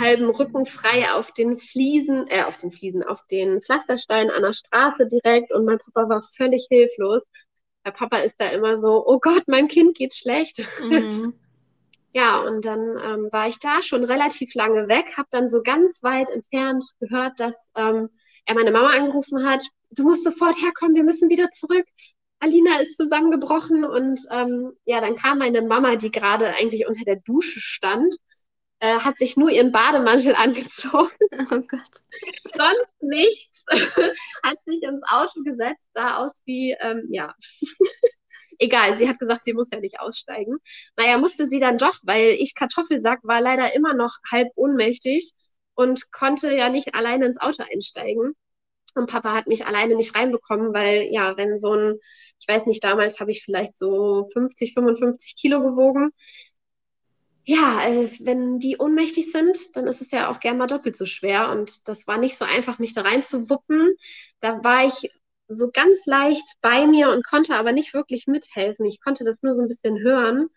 [0.00, 4.52] halbem Rücken frei auf den Fliesen, äh, auf den Fliesen, auf den Pflastersteinen an der
[4.52, 7.24] Straße direkt und mein Papa war völlig hilflos.
[7.84, 10.64] Der Papa ist da immer so, oh Gott, meinem Kind geht schlecht.
[10.82, 11.34] Mhm.
[12.16, 16.02] Ja, und dann ähm, war ich da schon relativ lange weg, habe dann so ganz
[16.02, 18.08] weit entfernt gehört, dass ähm,
[18.46, 19.62] er meine Mama angerufen hat.
[19.90, 21.84] du musst sofort herkommen, wir müssen wieder zurück.
[22.38, 27.16] Alina ist zusammengebrochen und ähm, ja, dann kam meine Mama, die gerade eigentlich unter der
[27.16, 28.16] Dusche stand,
[28.80, 31.10] äh, hat sich nur ihren Bademantel angezogen.
[31.50, 32.00] Oh Gott.
[32.56, 33.66] Sonst nichts.
[34.42, 37.34] hat sich ins Auto gesetzt, sah aus wie, ähm, ja.
[38.58, 40.58] Egal, sie hat gesagt, sie muss ja nicht aussteigen.
[40.96, 45.32] Naja, musste sie dann doch, weil ich Kartoffelsack war leider immer noch halb ohnmächtig
[45.74, 48.34] und konnte ja nicht alleine ins Auto einsteigen.
[48.94, 51.96] Und Papa hat mich alleine nicht reinbekommen, weil ja, wenn so ein,
[52.40, 56.12] ich weiß nicht, damals habe ich vielleicht so 50, 55 Kilo gewogen.
[57.44, 61.06] Ja, äh, wenn die ohnmächtig sind, dann ist es ja auch gern mal doppelt so
[61.06, 61.50] schwer.
[61.50, 63.94] Und das war nicht so einfach, mich da reinzuwuppen.
[64.40, 65.10] Da war ich
[65.48, 68.84] so ganz leicht bei mir und konnte aber nicht wirklich mithelfen.
[68.86, 70.48] Ich konnte das nur so ein bisschen hören.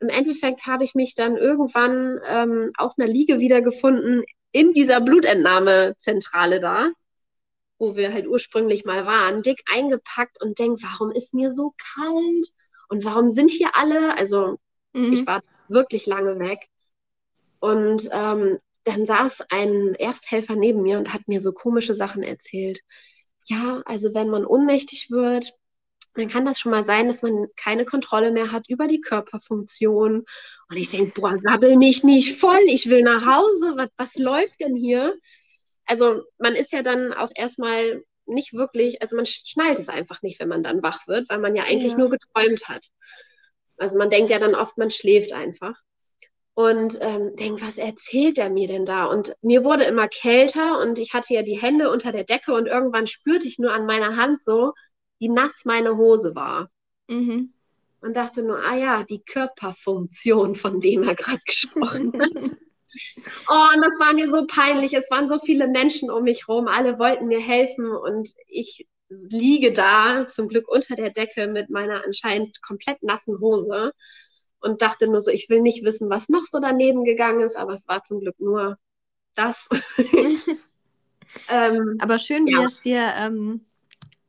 [0.00, 4.22] Im Endeffekt habe ich mich dann irgendwann ähm, auf einer Liege wiedergefunden
[4.52, 6.90] in dieser Blutentnahmezentrale da
[7.78, 12.46] wo wir halt ursprünglich mal waren, dick eingepackt und denk, warum ist mir so kalt?
[12.88, 14.16] Und warum sind hier alle?
[14.18, 14.58] Also
[14.92, 15.12] mhm.
[15.12, 16.68] ich war wirklich lange weg.
[17.60, 22.80] Und ähm, dann saß ein Ersthelfer neben mir und hat mir so komische Sachen erzählt.
[23.48, 25.52] Ja, also wenn man ohnmächtig wird,
[26.14, 30.24] dann kann das schon mal sein, dass man keine Kontrolle mehr hat über die Körperfunktion.
[30.68, 34.60] Und ich denke, boah, sabbel mich nicht voll, ich will nach Hause, was, was läuft
[34.60, 35.14] denn hier?
[35.88, 40.38] also man ist ja dann auch erstmal nicht wirklich, also man schnallt es einfach nicht,
[40.38, 41.98] wenn man dann wach wird, weil man ja eigentlich ja.
[41.98, 42.86] nur geträumt hat.
[43.78, 45.74] Also man denkt ja dann oft, man schläft einfach.
[46.58, 49.04] Und ähm, denkt, was erzählt er mir denn da?
[49.04, 52.66] Und mir wurde immer kälter und ich hatte ja die Hände unter der Decke und
[52.66, 54.72] irgendwann spürte ich nur an meiner Hand so,
[55.20, 56.68] wie nass meine Hose war.
[57.06, 57.52] Mhm.
[58.00, 62.50] Und dachte nur, ah ja, die Körperfunktion, von dem er gerade gesprochen hat.
[63.50, 64.94] Oh, und das war mir so peinlich.
[64.94, 66.68] Es waren so viele Menschen um mich rum.
[66.68, 72.02] Alle wollten mir helfen und ich liege da zum Glück unter der Decke mit meiner
[72.02, 73.92] anscheinend komplett nassen Hose
[74.60, 77.72] und dachte nur so, ich will nicht wissen, was noch so daneben gegangen ist, aber
[77.72, 78.78] es war zum Glück nur
[79.34, 79.68] das.
[81.50, 82.64] ähm, aber schön, wie ja.
[82.64, 83.66] es dir ähm,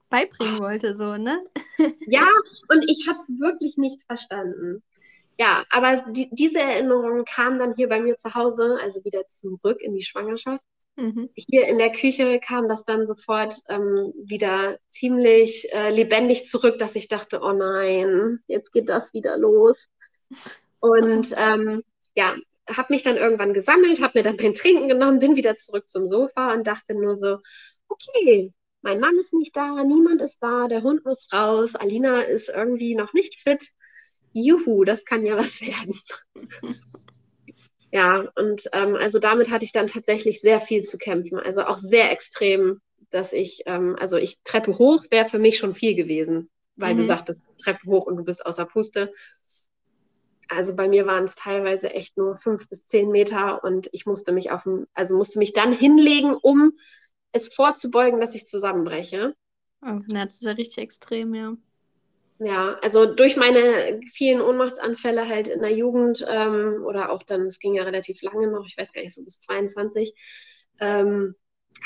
[0.09, 1.43] beibringen wollte, so, ne?
[2.07, 2.27] ja,
[2.69, 4.83] und ich habe es wirklich nicht verstanden
[5.39, 9.81] ja, aber die, diese Erinnerung kam dann hier bei mir zu Hause, also wieder zurück
[9.81, 10.61] in die Schwangerschaft.
[10.97, 11.29] Mhm.
[11.33, 16.97] Hier in der Küche kam das dann sofort ähm, wieder ziemlich äh, lebendig zurück, dass
[16.97, 19.77] ich dachte, oh nein, jetzt geht das wieder los.
[20.79, 21.83] Und ähm,
[22.15, 22.35] ja,
[22.75, 26.07] habe mich dann irgendwann gesammelt, habe mir dann mein Trinken genommen, bin wieder zurück zum
[26.07, 27.39] Sofa und dachte nur so,
[27.87, 32.49] okay, mein Mann ist nicht da, niemand ist da, der Hund muss raus, Alina ist
[32.49, 33.71] irgendwie noch nicht fit
[34.33, 35.99] juhu, das kann ja was werden.
[37.91, 41.39] ja, und ähm, also damit hatte ich dann tatsächlich sehr viel zu kämpfen.
[41.39, 45.73] Also auch sehr extrem, dass ich, ähm, also ich Treppe hoch wäre für mich schon
[45.73, 46.99] viel gewesen, weil mhm.
[46.99, 49.11] du sagtest, Treppe hoch und du bist außer Puste.
[50.49, 54.31] Also bei mir waren es teilweise echt nur fünf bis zehn Meter und ich musste
[54.31, 56.73] mich auf dem, also musste mich dann hinlegen, um
[57.31, 59.35] es vorzubeugen, dass ich zusammenbreche.
[59.81, 61.55] Oh, das ist ja richtig extrem, ja.
[62.39, 67.59] Ja, also durch meine vielen Ohnmachtsanfälle halt in der Jugend ähm, oder auch dann, es
[67.59, 70.13] ging ja relativ lange noch, ich weiß gar nicht, so bis 22,
[70.79, 71.35] ähm,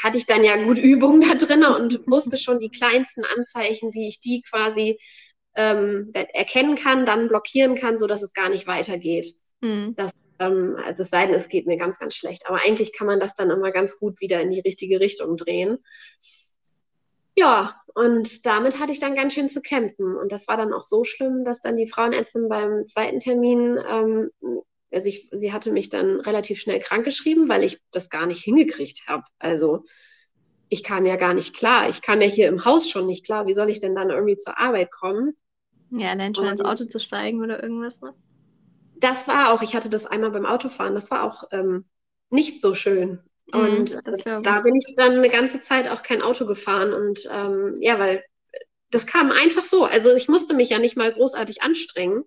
[0.01, 4.07] hatte ich dann ja gut Übung da drin und wusste schon die kleinsten Anzeichen, wie
[4.07, 4.99] ich die quasi
[5.55, 9.33] ähm, erkennen kann, dann blockieren kann, so dass es gar nicht weitergeht.
[9.61, 9.93] Mhm.
[9.95, 12.47] Das, ähm, also es sei denn, es geht mir ganz, ganz schlecht.
[12.47, 15.77] Aber eigentlich kann man das dann immer ganz gut wieder in die richtige Richtung drehen.
[17.35, 20.15] Ja, und damit hatte ich dann ganz schön zu kämpfen.
[20.15, 24.31] Und das war dann auch so schlimm, dass dann die Frauenärztin beim zweiten Termin, ähm,
[24.91, 29.07] also ich, sie hatte mich dann relativ schnell krankgeschrieben, weil ich das gar nicht hingekriegt
[29.07, 29.23] habe.
[29.39, 29.85] Also
[30.69, 31.89] ich kam ja gar nicht klar.
[31.89, 33.47] Ich kam ja hier im Haus schon nicht klar.
[33.47, 35.35] Wie soll ich denn dann irgendwie zur Arbeit kommen?
[35.95, 38.13] Ja, allein schon und, ins Auto zu steigen oder irgendwas, ne?
[38.95, 41.85] Das war auch, ich hatte das einmal beim Autofahren, das war auch ähm,
[42.29, 43.19] nicht so schön.
[43.53, 46.93] Mhm, und mm, da bin ich dann eine ganze Zeit auch kein Auto gefahren.
[46.93, 48.23] Und ähm, ja, weil
[48.89, 49.85] das kam einfach so.
[49.85, 52.23] Also ich musste mich ja nicht mal großartig anstrengen.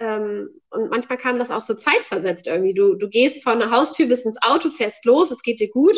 [0.00, 2.74] Ähm, und manchmal kam das auch so zeitversetzt irgendwie.
[2.74, 5.96] Du, du gehst von der Haustür bis ins Auto, fährst los, es geht dir gut.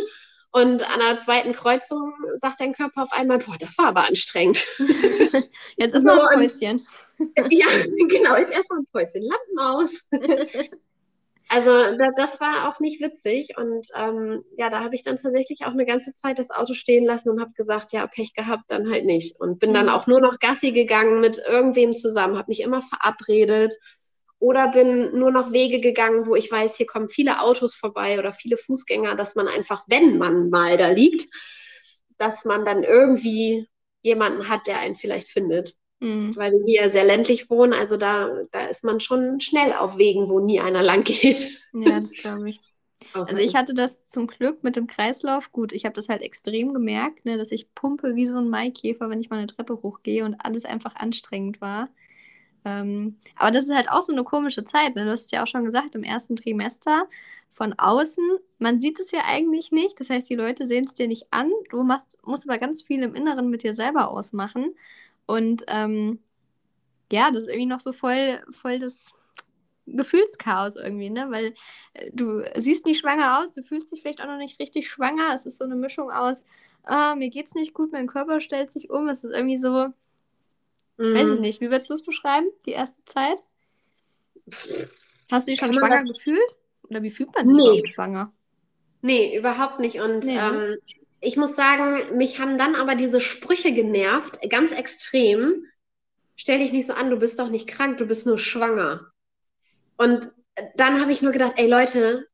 [0.52, 4.66] Und an der zweiten Kreuzung sagt dein Körper auf einmal, boah, das war aber anstrengend.
[5.76, 6.86] Jetzt ist so, noch ein Päuschen.
[7.50, 7.66] ja,
[8.08, 9.22] genau, jetzt erstmal ein Päuschen.
[9.22, 10.04] Lampen aus.
[11.52, 15.64] Also da, das war auch nicht witzig und ähm, ja, da habe ich dann tatsächlich
[15.64, 18.88] auch eine ganze Zeit das Auto stehen lassen und habe gesagt, ja, Pech gehabt, dann
[18.88, 19.40] halt nicht.
[19.40, 19.92] Und bin dann mhm.
[19.92, 23.74] auch nur noch Gassi gegangen mit irgendwem zusammen, habe mich immer verabredet
[24.40, 28.32] oder bin nur noch Wege gegangen, wo ich weiß, hier kommen viele Autos vorbei oder
[28.32, 31.28] viele Fußgänger, dass man einfach, wenn man mal da liegt,
[32.16, 33.68] dass man dann irgendwie
[34.02, 35.76] jemanden hat, der einen vielleicht findet.
[36.00, 36.34] Mhm.
[36.34, 40.30] Weil wir hier sehr ländlich wohnen, also da, da ist man schon schnell auf Wegen,
[40.30, 41.48] wo nie einer lang geht.
[41.74, 42.60] Ja, das glaube ich.
[43.12, 45.52] Also ich hatte das zum Glück mit dem Kreislauf.
[45.52, 49.10] Gut, ich habe das halt extrem gemerkt, ne, dass ich pumpe wie so ein Maikäfer,
[49.10, 51.88] wenn ich mal eine Treppe hochgehe und alles einfach anstrengend war.
[52.64, 54.94] Ähm, aber das ist halt auch so eine komische Zeit.
[54.94, 55.04] Ne?
[55.04, 57.08] Du hast es ja auch schon gesagt, im ersten Trimester
[57.52, 58.24] von außen,
[58.58, 59.98] man sieht es ja eigentlich nicht.
[60.00, 61.50] Das heißt, die Leute sehen es dir nicht an.
[61.70, 64.74] Du machst, musst aber ganz viel im Inneren mit dir selber ausmachen.
[65.26, 66.20] Und ähm,
[67.12, 69.12] ja, das ist irgendwie noch so voll, voll das
[69.86, 71.30] Gefühlschaos irgendwie, ne?
[71.30, 71.54] Weil
[71.94, 75.34] äh, du siehst nicht schwanger aus, du fühlst dich vielleicht auch noch nicht richtig schwanger.
[75.34, 76.44] Es ist so eine Mischung aus,
[76.84, 79.08] ah, mir geht's nicht gut, mein Körper stellt sich um.
[79.08, 79.88] Es ist irgendwie so,
[81.00, 81.14] Mhm.
[81.14, 81.60] weiß ich nicht.
[81.60, 83.42] Wie würdest du es beschreiben, die erste Zeit?
[85.30, 86.56] Hast du dich schon schwanger gefühlt?
[86.84, 87.86] Oder wie fühlt man sich Nee.
[87.86, 88.32] schwanger?
[89.02, 90.00] Nee, überhaupt nicht.
[90.00, 90.72] Und Nee, ne?
[90.72, 90.76] ähm,
[91.20, 95.64] ich muss sagen, mich haben dann aber diese Sprüche genervt, ganz extrem.
[96.36, 99.06] Stell dich nicht so an, du bist doch nicht krank, du bist nur schwanger.
[99.96, 100.30] Und
[100.76, 102.26] dann habe ich nur gedacht, ey Leute,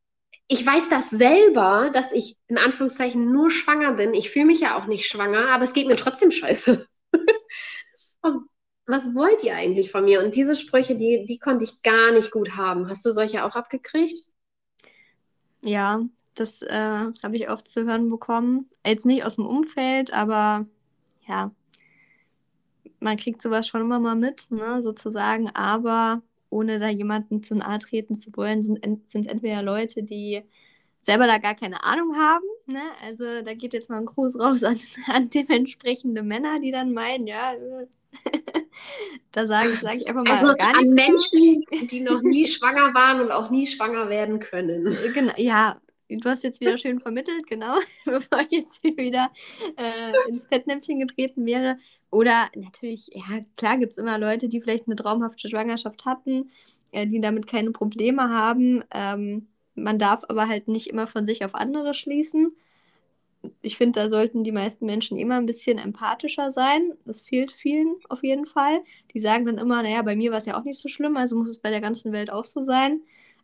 [0.48, 4.14] ich weiß das selber, dass ich in Anführungszeichen nur schwanger bin.
[4.14, 6.87] Ich fühle mich ja auch nicht schwanger, aber es geht mir trotzdem scheiße.
[8.22, 8.35] Was,
[8.87, 10.22] was wollt ihr eigentlich von mir?
[10.22, 12.88] Und diese Sprüche, die, die konnte ich gar nicht gut haben.
[12.88, 14.18] Hast du solche auch abgekriegt?
[15.62, 16.70] Ja, das äh,
[17.22, 18.70] habe ich oft zu hören bekommen.
[18.87, 20.66] Jetzt nicht aus dem Umfeld, aber
[21.27, 21.51] ja,
[23.01, 25.51] man kriegt sowas schon immer mal mit, ne, sozusagen.
[25.51, 28.81] Aber ohne da jemanden zu nahe treten zu wollen, sind
[29.12, 30.42] es entweder Leute, die
[31.01, 32.44] selber da gar keine Ahnung haben.
[32.66, 32.83] Ne?
[33.03, 37.27] Also da geht jetzt mal ein Gruß raus an, an dementsprechende Männer, die dann meinen,
[37.27, 37.55] ja,
[39.33, 40.94] da sage ich, sag ich einfach mal Also an zu.
[40.94, 44.96] Menschen, die noch nie schwanger waren und auch nie schwanger werden können.
[45.12, 49.31] Genau, ja, du hast jetzt wieder schön vermittelt, genau, bevor ich jetzt hier wieder
[49.76, 51.79] äh, ins Fettnäpfchen getreten wäre.
[52.11, 56.50] Oder natürlich, ja, klar gibt es immer Leute, die vielleicht eine traumhafte Schwangerschaft hatten,
[56.92, 58.85] äh, die damit keine Probleme haben.
[58.92, 62.57] Ähm, man darf aber halt nicht immer von sich auf andere schließen.
[63.62, 66.92] Ich finde, da sollten die meisten Menschen immer ein bisschen empathischer sein.
[67.04, 68.80] Das fehlt vielen auf jeden Fall.
[69.14, 71.37] Die sagen dann immer, naja, bei mir war es ja auch nicht so schlimm, also
[71.37, 73.00] muss es bei der ganzen Welt auch so sein.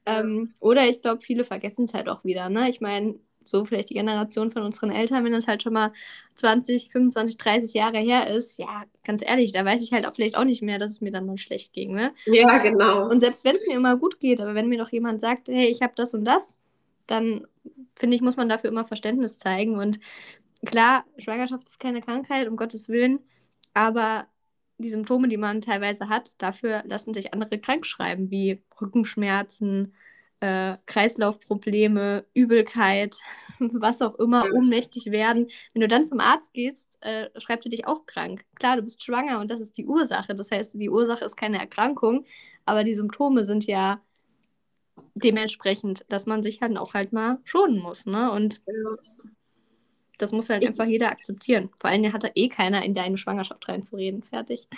[0.06, 2.48] Ähm, oder ich glaube, viele vergessen es halt auch wieder.
[2.48, 2.68] Ne?
[2.70, 5.92] Ich meine, so vielleicht die Generation von unseren Eltern, wenn das halt schon mal
[6.36, 10.36] 20, 25, 30 Jahre her ist, ja, ganz ehrlich, da weiß ich halt auch vielleicht
[10.36, 11.94] auch nicht mehr, dass es mir dann mal schlecht ging.
[11.94, 12.12] Ne?
[12.26, 13.08] Ja, genau.
[13.08, 15.68] Und selbst wenn es mir immer gut geht, aber wenn mir doch jemand sagt, hey,
[15.68, 16.58] ich habe das und das,
[17.06, 17.46] dann
[17.96, 19.79] finde ich, muss man dafür immer Verständnis zeigen.
[19.79, 20.01] Und
[20.64, 23.20] klar, Schwangerschaft ist keine Krankheit, um Gottes Willen,
[23.75, 24.27] aber
[24.79, 29.94] die Symptome, die man teilweise hat, dafür lassen sich andere krank schreiben, wie Rückenschmerzen,
[30.40, 33.16] äh, Kreislaufprobleme, Übelkeit,
[33.61, 35.48] was auch immer, ohnmächtig werden.
[35.72, 38.44] Wenn du dann zum Arzt gehst, äh, schreibt er dich auch krank.
[38.57, 40.35] Klar, du bist schwanger und das ist die Ursache.
[40.35, 42.27] Das heißt, die Ursache ist keine Erkrankung,
[42.64, 44.01] aber die Symptome sind ja
[45.14, 48.07] dementsprechend, dass man sich halt auch halt mal schonen muss.
[48.07, 48.31] Ne?
[48.31, 48.96] Und Ja.
[50.18, 51.70] das muss halt Ich- einfach jeder akzeptieren.
[51.76, 54.22] Vor allem hat da eh keiner in deine Schwangerschaft reinzureden.
[54.22, 54.68] Fertig.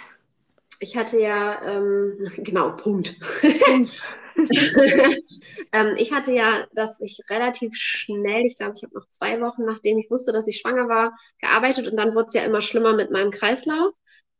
[0.81, 3.14] Ich hatte ja, ähm, genau, Punkt.
[5.72, 9.64] ähm, ich hatte ja, dass ich relativ schnell, ich glaube, ich habe noch zwei Wochen,
[9.64, 12.94] nachdem ich wusste, dass ich schwanger war, gearbeitet und dann wurde es ja immer schlimmer
[12.94, 13.94] mit meinem Kreislauf,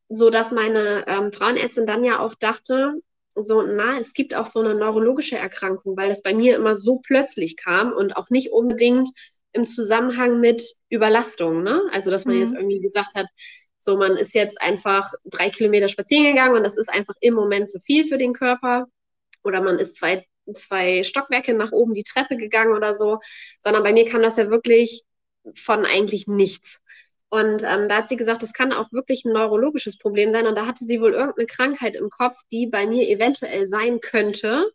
[0.09, 3.01] so dass meine ähm, Frauenärztin dann ja auch dachte,
[3.37, 6.99] so, na, es gibt auch so eine neurologische Erkrankung, weil das bei mir immer so
[6.99, 9.09] plötzlich kam und auch nicht unbedingt
[9.53, 11.83] im Zusammenhang mit Überlastung, ne?
[11.93, 12.41] Also, dass man Mhm.
[12.41, 13.27] jetzt irgendwie gesagt hat,
[13.79, 17.69] so, man ist jetzt einfach drei Kilometer spazieren gegangen und das ist einfach im Moment
[17.69, 18.87] zu viel für den Körper.
[19.43, 23.19] Oder man ist zwei, zwei Stockwerke nach oben die Treppe gegangen oder so.
[23.61, 25.03] Sondern bei mir kam das ja wirklich
[25.55, 26.83] von eigentlich nichts.
[27.35, 30.47] Und ähm, da hat sie gesagt, das kann auch wirklich ein neurologisches Problem sein.
[30.47, 34.71] Und da hatte sie wohl irgendeine Krankheit im Kopf, die bei mir eventuell sein könnte.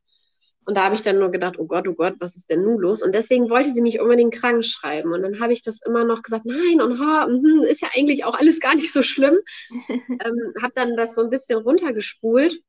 [0.65, 2.78] Und da habe ich dann nur gedacht, oh Gott, oh Gott, was ist denn nun
[2.78, 3.02] los?
[3.02, 5.13] Und deswegen wollte sie mich unbedingt krank schreiben.
[5.13, 8.26] Und dann habe ich das immer noch gesagt, nein, und ha, mhm, ist ja eigentlich
[8.26, 9.39] auch alles gar nicht so schlimm.
[9.89, 12.60] ähm, habe dann das so ein bisschen runtergespult.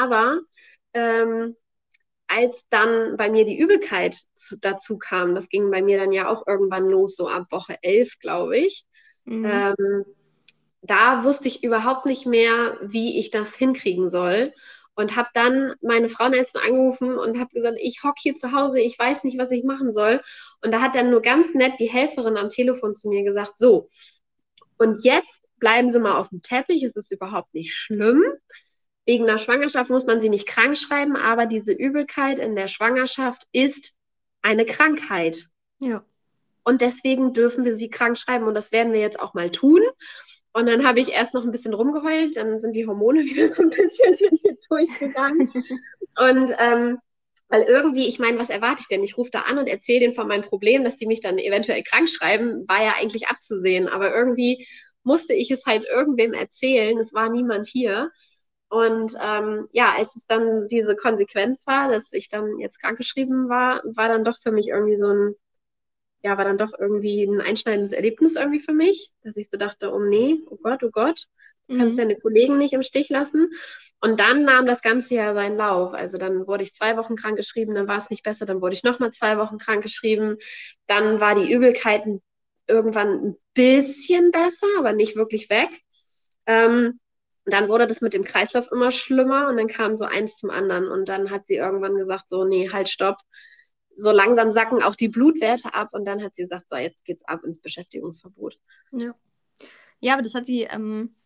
[0.00, 0.40] Aber
[0.92, 1.54] ähm,
[2.28, 6.28] als dann bei mir die Übelkeit zu, dazu kam, das ging bei mir dann ja
[6.28, 8.86] auch irgendwann los, so ab Woche 11, glaube ich,
[9.24, 9.44] Mhm.
[9.44, 10.04] ähm,
[10.82, 14.52] da wusste ich überhaupt nicht mehr, wie ich das hinkriegen soll.
[14.94, 18.98] Und habe dann meine Frauenärztin angerufen und habe gesagt, ich hocke hier zu Hause, ich
[18.98, 20.20] weiß nicht, was ich machen soll.
[20.64, 23.90] Und da hat dann nur ganz nett die Helferin am Telefon zu mir gesagt, so,
[24.76, 28.24] und jetzt bleiben Sie mal auf dem Teppich, es ist überhaupt nicht schlimm.
[29.08, 33.46] Wegen einer Schwangerschaft muss man sie nicht krank schreiben, aber diese Übelkeit in der Schwangerschaft
[33.52, 33.94] ist
[34.42, 35.46] eine Krankheit.
[35.80, 36.04] ja.
[36.62, 39.80] und deswegen dürfen wir sie krank schreiben und das werden wir jetzt auch mal tun.
[40.52, 43.62] Und dann habe ich erst noch ein bisschen rumgeheult, dann sind die Hormone wieder so
[43.62, 45.50] ein bisschen durchgegangen.
[46.18, 46.98] und ähm,
[47.48, 49.02] weil irgendwie, ich meine, was erwarte ich denn?
[49.02, 51.82] Ich rufe da an und erzähle denen von meinem Problem, dass die mich dann eventuell
[51.82, 53.88] krank schreiben, war ja eigentlich abzusehen.
[53.88, 54.66] Aber irgendwie
[55.02, 56.98] musste ich es halt irgendwem erzählen.
[56.98, 58.10] Es war niemand hier.
[58.68, 63.82] Und ähm, ja, als es dann diese Konsequenz war, dass ich dann jetzt krankgeschrieben war,
[63.84, 65.34] war dann doch für mich irgendwie so ein,
[66.22, 69.92] ja, war dann doch irgendwie ein einschneidendes Erlebnis irgendwie für mich, dass ich so dachte,
[69.92, 71.26] oh nee, oh Gott, oh Gott,
[71.68, 72.02] du kannst mhm.
[72.02, 73.48] deine Kollegen nicht im Stich lassen.
[74.00, 75.94] Und dann nahm das Ganze ja seinen Lauf.
[75.94, 78.74] Also dann wurde ich zwei Wochen krank geschrieben, dann war es nicht besser, dann wurde
[78.74, 80.36] ich nochmal zwei Wochen krank geschrieben.
[80.86, 82.04] Dann war die Übelkeit
[82.66, 85.70] irgendwann ein bisschen besser, aber nicht wirklich weg.
[86.46, 87.00] Ähm,
[87.52, 90.88] dann wurde das mit dem Kreislauf immer schlimmer und dann kam so eins zum anderen.
[90.88, 93.18] Und dann hat sie irgendwann gesagt, so, nee, halt, stopp.
[93.96, 97.24] So langsam sacken auch die Blutwerte ab und dann hat sie gesagt, so, jetzt geht's
[97.26, 98.58] ab ins Beschäftigungsverbot.
[98.92, 99.14] Ja.
[100.00, 101.16] Ja, aber das hat sie ähm,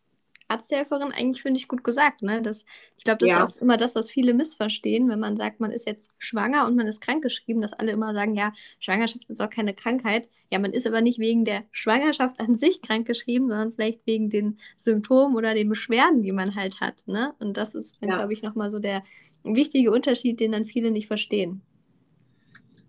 [0.53, 2.21] Arzthelferin eigentlich, finde ich, gut gesagt.
[2.21, 2.41] Ne?
[2.41, 2.65] Das,
[2.97, 3.37] ich glaube, das ja.
[3.37, 6.75] ist auch immer das, was viele missverstehen, wenn man sagt, man ist jetzt schwanger und
[6.75, 10.29] man ist krankgeschrieben, dass alle immer sagen, ja, Schwangerschaft ist auch keine Krankheit.
[10.51, 14.59] Ja, man ist aber nicht wegen der Schwangerschaft an sich krankgeschrieben, sondern vielleicht wegen den
[14.77, 17.07] Symptomen oder den Beschwerden, die man halt hat.
[17.07, 17.33] Ne?
[17.39, 18.17] Und das ist dann, ja.
[18.17, 19.03] glaube ich, nochmal so der
[19.43, 21.61] wichtige Unterschied, den dann viele nicht verstehen.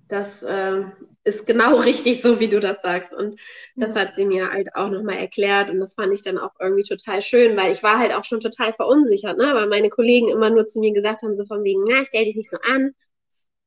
[0.08, 0.84] Das äh,
[1.24, 3.14] ist genau richtig so, wie du das sagst.
[3.14, 3.40] Und
[3.76, 5.70] das hat sie mir halt auch nochmal erklärt.
[5.70, 8.40] Und das fand ich dann auch irgendwie total schön, weil ich war halt auch schon
[8.40, 9.52] total verunsichert, ne?
[9.54, 12.36] weil meine Kollegen immer nur zu mir gesagt haben, so von wegen, na, stell dich
[12.36, 12.92] nicht so an.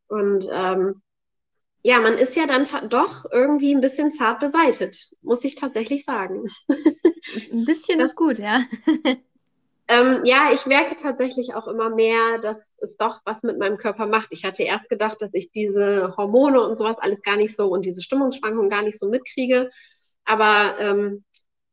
[0.07, 1.01] Und ähm,
[1.83, 6.45] ja, man ist ja dann doch irgendwie ein bisschen zart beseitet, muss ich tatsächlich sagen.
[7.51, 8.61] Ein bisschen ist gut, ja.
[9.89, 14.05] Ähm, ja, ich merke tatsächlich auch immer mehr, dass es doch was mit meinem Körper
[14.05, 14.27] macht.
[14.31, 17.85] Ich hatte erst gedacht, dass ich diese Hormone und sowas alles gar nicht so und
[17.85, 19.69] diese Stimmungsschwankungen gar nicht so mitkriege.
[20.25, 21.23] Aber ähm,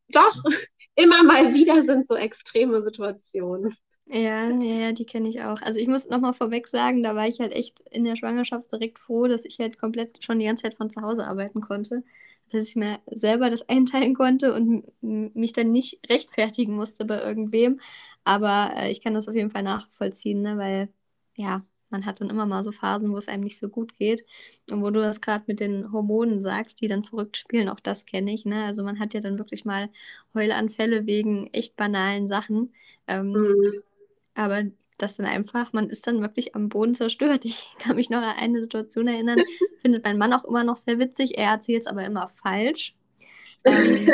[0.08, 0.34] doch,
[0.94, 3.74] immer mal wieder sind so extreme Situationen.
[4.06, 5.60] Ja, ja, ja, die kenne ich auch.
[5.62, 8.98] Also ich muss nochmal vorweg sagen, da war ich halt echt in der Schwangerschaft direkt
[8.98, 12.04] froh, dass ich halt komplett schon die ganze Zeit von zu Hause arbeiten konnte
[12.52, 17.80] dass ich mir selber das einteilen konnte und mich dann nicht rechtfertigen musste bei irgendwem.
[18.24, 20.58] Aber äh, ich kann das auf jeden Fall nachvollziehen, ne?
[20.58, 20.88] weil
[21.36, 24.24] ja, man hat dann immer mal so Phasen, wo es einem nicht so gut geht.
[24.70, 28.04] Und wo du das gerade mit den Hormonen sagst, die dann verrückt spielen, auch das
[28.06, 28.44] kenne ich.
[28.44, 28.64] Ne?
[28.64, 29.90] Also man hat ja dann wirklich mal
[30.34, 32.74] Heulanfälle wegen echt banalen Sachen.
[33.06, 33.82] Ähm, mhm.
[34.34, 34.64] Aber
[34.98, 37.44] das dann einfach, man ist dann wirklich am Boden zerstört.
[37.44, 39.38] Ich kann mich noch an eine Situation erinnern,
[39.82, 41.38] findet mein Mann auch immer noch sehr witzig.
[41.38, 42.94] Er erzählt es aber immer falsch.
[43.64, 44.08] ähm,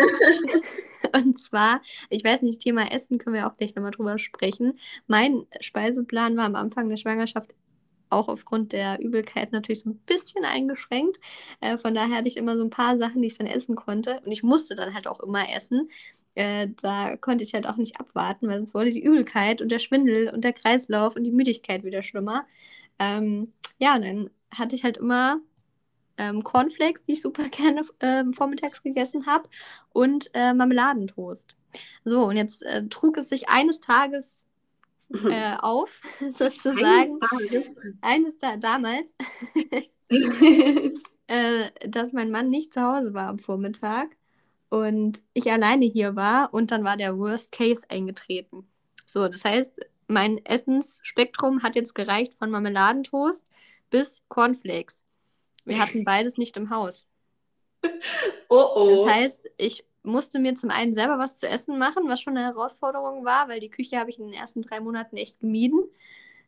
[1.15, 4.79] und zwar, ich weiß nicht, Thema Essen können wir auch gleich nochmal drüber sprechen.
[5.07, 7.55] Mein Speiseplan war am Anfang der Schwangerschaft
[8.11, 11.19] auch aufgrund der Übelkeit natürlich so ein bisschen eingeschränkt.
[11.61, 14.21] Äh, von daher hatte ich immer so ein paar Sachen, die ich dann essen konnte.
[14.25, 15.91] Und ich musste dann halt auch immer essen.
[16.35, 19.79] Äh, da konnte ich halt auch nicht abwarten, weil sonst wurde die Übelkeit und der
[19.79, 22.47] Schwindel und der Kreislauf und die Müdigkeit wieder schlimmer.
[22.99, 25.41] Ähm, ja, und dann hatte ich halt immer
[26.19, 29.49] ähm, Cornflakes, die ich super gerne äh, vormittags gegessen habe,
[29.93, 31.57] und äh, Marmeladentoast.
[32.05, 34.45] So, und jetzt äh, trug es sich eines Tages
[35.11, 37.19] äh, auf, sozusagen.
[38.03, 38.61] Eines Tages.
[38.61, 39.15] Damals.
[41.31, 44.17] Äh, dass mein Mann nicht zu Hause war am Vormittag
[44.69, 48.69] und ich alleine hier war und dann war der Worst Case eingetreten.
[49.07, 53.47] So, das heißt, mein Essensspektrum hat jetzt gereicht von Marmeladentoast
[53.91, 55.05] bis Cornflakes.
[55.65, 57.07] Wir hatten beides nicht im Haus.
[58.49, 59.05] Oh oh.
[59.05, 62.47] Das heißt, ich musste mir zum einen selber was zu essen machen, was schon eine
[62.47, 65.81] Herausforderung war, weil die Küche habe ich in den ersten drei Monaten echt gemieden.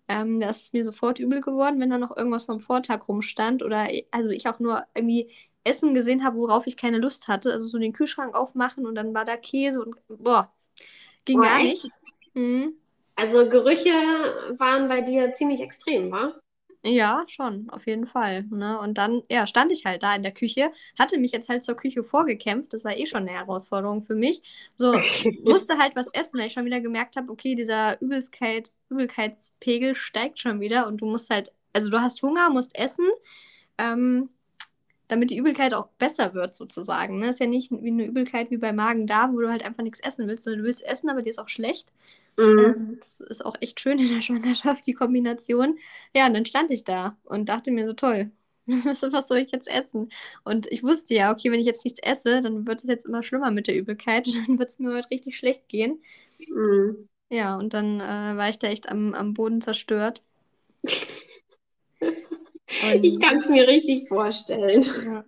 [0.09, 3.89] Ähm, das ist mir sofort übel geworden, wenn da noch irgendwas vom Vortag rumstand oder
[4.11, 5.31] also ich auch nur irgendwie
[5.65, 7.53] Essen gesehen habe, worauf ich keine Lust hatte.
[7.53, 10.53] Also so den Kühlschrank aufmachen und dann war da Käse und boah,
[11.25, 11.85] ging oh, gar echt?
[11.85, 11.91] nicht.
[12.35, 12.75] Mhm.
[13.15, 13.91] Also Gerüche
[14.59, 16.35] waren bei dir ziemlich extrem, wa?
[16.85, 18.43] Ja, schon, auf jeden Fall.
[18.51, 18.77] Ne?
[18.81, 21.77] Und dann, ja, stand ich halt da in der Küche, hatte mich jetzt halt zur
[21.77, 22.73] Küche vorgekämpft.
[22.73, 24.43] Das war eh schon eine Herausforderung für mich.
[24.77, 24.93] So,
[25.45, 30.41] musste halt was essen, weil ich schon wieder gemerkt habe, okay, dieser Übelkeit, Übelkeitspegel steigt
[30.41, 33.07] schon wieder und du musst halt, also du hast Hunger, musst essen.
[33.79, 34.31] Ähm,
[35.09, 37.19] damit die Übelkeit auch besser wird, sozusagen.
[37.19, 37.29] Ne?
[37.29, 40.27] Ist ja nicht wie eine Übelkeit wie bei Magen-Darm, wo du halt einfach nichts essen
[40.27, 41.93] willst, sondern du willst essen, aber dir ist auch schlecht.
[42.37, 42.59] Mhm.
[42.59, 45.79] Ähm, das ist auch echt schön in der Schwangerschaft, die Kombination.
[46.15, 48.31] Ja, und dann stand ich da und dachte mir so, toll,
[48.67, 50.11] was soll ich jetzt essen?
[50.45, 53.23] Und ich wusste ja, okay, wenn ich jetzt nichts esse, dann wird es jetzt immer
[53.23, 56.03] schlimmer mit der Übelkeit und dann wird es mir heute richtig schlecht gehen.
[56.49, 57.09] Mhm.
[57.31, 60.23] Ja, und dann äh, war ich da echt am, am Boden zerstört.
[62.83, 64.83] Und, ich kann es mir richtig vorstellen.
[65.05, 65.25] Ja.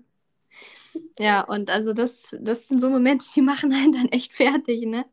[1.19, 5.05] Ja, und also das, das sind so Momente, die machen einen dann echt fertig, ne?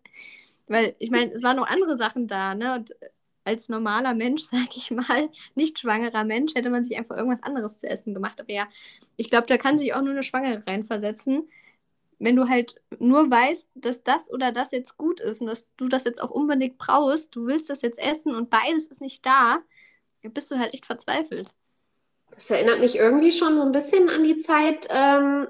[0.71, 2.75] Weil, ich meine, es waren noch andere Sachen da, ne?
[2.75, 2.95] Und
[3.43, 7.77] als normaler Mensch, sag ich mal, nicht schwangerer Mensch, hätte man sich einfach irgendwas anderes
[7.77, 8.39] zu essen gemacht.
[8.39, 8.67] Aber ja,
[9.17, 11.49] ich glaube, da kann sich auch nur eine Schwangere reinversetzen.
[12.19, 15.89] Wenn du halt nur weißt, dass das oder das jetzt gut ist und dass du
[15.89, 19.59] das jetzt auch unbedingt brauchst, du willst das jetzt essen und beides ist nicht da,
[20.21, 21.49] dann bist du halt echt verzweifelt.
[22.35, 25.47] Das erinnert mich irgendwie schon so ein bisschen an die Zeit, ähm,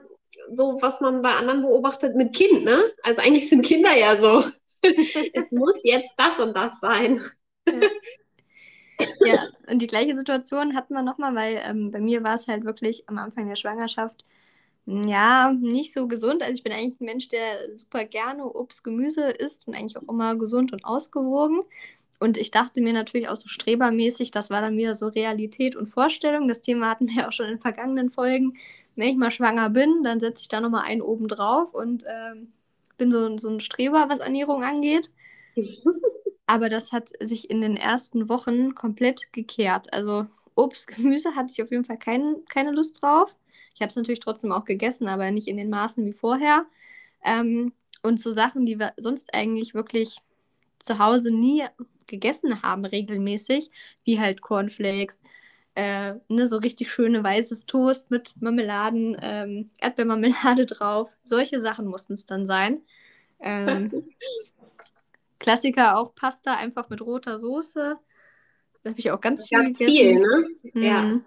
[0.50, 2.82] so was man bei anderen beobachtet mit Kind, ne?
[3.04, 4.46] Also eigentlich sind Kinder ja so.
[5.34, 7.22] es muss jetzt das und das sein.
[9.26, 12.66] ja, und die gleiche Situation hatten wir nochmal, weil ähm, bei mir war es halt
[12.66, 14.26] wirklich am Anfang der Schwangerschaft,
[14.88, 16.42] hm, ja, nicht so gesund.
[16.42, 20.10] Also ich bin eigentlich ein Mensch, der super gerne Obst, Gemüse isst und eigentlich auch
[20.10, 21.62] immer gesund und ausgewogen.
[22.20, 25.88] Und ich dachte mir natürlich auch so strebermäßig, das war dann wieder so Realität und
[25.88, 26.48] Vorstellung.
[26.48, 28.54] Das Thema hatten wir auch schon in vergangenen Folgen.
[28.96, 32.54] Wenn ich mal schwanger bin, dann setze ich da nochmal einen oben drauf und ähm,
[33.02, 35.10] bin so, so ein Streber, was Ernährung angeht.
[36.46, 39.92] Aber das hat sich in den ersten Wochen komplett gekehrt.
[39.92, 43.36] Also Obst, Gemüse hatte ich auf jeden Fall kein, keine Lust drauf.
[43.74, 46.68] Ich habe es natürlich trotzdem auch gegessen, aber nicht in den Maßen wie vorher.
[47.24, 47.74] Ähm,
[48.04, 50.18] und so Sachen, die wir sonst eigentlich wirklich
[50.78, 51.64] zu Hause nie
[52.06, 53.72] gegessen haben, regelmäßig,
[54.04, 55.20] wie halt Cornflakes,
[55.82, 61.10] äh, ne, so richtig schöne weißes Toast mit Marmeladen, ähm, Erdbeermarmelade drauf.
[61.24, 62.82] Solche Sachen mussten es dann sein.
[63.40, 63.92] Ähm,
[65.40, 67.98] Klassiker auch Pasta einfach mit roter Soße.
[68.84, 69.98] Da habe ich auch ganz viel ganz gegessen.
[69.98, 70.48] viel, ne?
[70.74, 71.26] Mhm.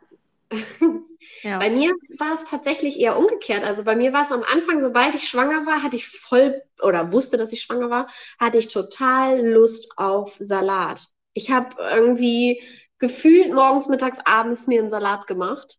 [1.42, 1.50] Ja.
[1.50, 1.58] ja.
[1.58, 3.64] Bei mir war es tatsächlich eher umgekehrt.
[3.64, 7.12] Also bei mir war es am Anfang, sobald ich schwanger war, hatte ich voll oder
[7.12, 8.06] wusste, dass ich schwanger war,
[8.38, 11.06] hatte ich total Lust auf Salat.
[11.32, 12.62] Ich habe irgendwie
[13.04, 15.78] gefühlt morgens, mittags, abends mir einen Salat gemacht.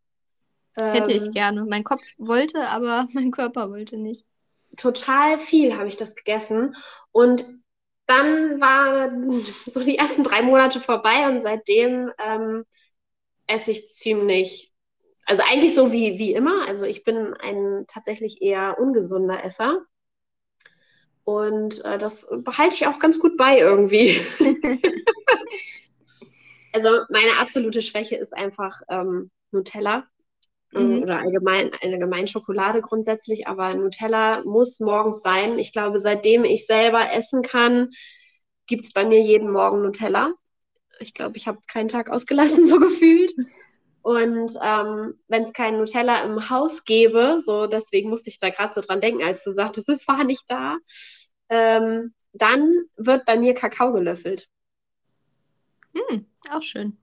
[0.76, 1.66] Hätte ähm, ich gerne.
[1.66, 4.28] Mein Kopf wollte, aber mein Körper wollte nicht.
[4.78, 6.76] Total viel habe ich das gegessen.
[7.12, 7.46] Und
[8.06, 12.64] dann waren so die ersten drei Monate vorbei und seitdem ähm,
[13.48, 14.72] esse ich ziemlich,
[15.26, 16.68] also eigentlich so wie, wie immer.
[16.68, 19.82] Also ich bin ein tatsächlich eher ungesunder Esser.
[21.24, 24.22] Und äh, das behalte ich auch ganz gut bei irgendwie.
[26.76, 30.06] also meine absolute Schwäche ist einfach ähm, Nutella.
[30.72, 31.04] Mhm.
[31.04, 35.58] Oder allgemein, allgemein Schokolade grundsätzlich, aber Nutella muss morgens sein.
[35.58, 37.92] Ich glaube, seitdem ich selber essen kann,
[38.68, 40.34] gibt es bei mir jeden Morgen Nutella.
[41.00, 43.34] Ich glaube, ich habe keinen Tag ausgelassen, so gefühlt.
[44.02, 48.74] Und ähm, wenn es keinen Nutella im Haus gäbe, so deswegen musste ich da gerade
[48.74, 50.76] so dran denken, als du sagtest, es war nicht da,
[51.50, 54.50] ähm, dann wird bei mir Kakao gelöffelt.
[55.96, 56.98] Hm, auch schön.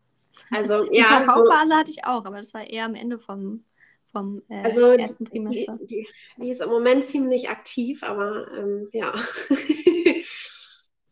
[0.50, 1.06] Also, die ja.
[1.06, 3.64] Kakaophase so, hatte ich auch, aber das war eher am Ende vom,
[4.10, 5.78] vom äh, also ersten Trimester.
[5.80, 9.14] Die, die, die, ist im Moment ziemlich aktiv, aber ähm, ja.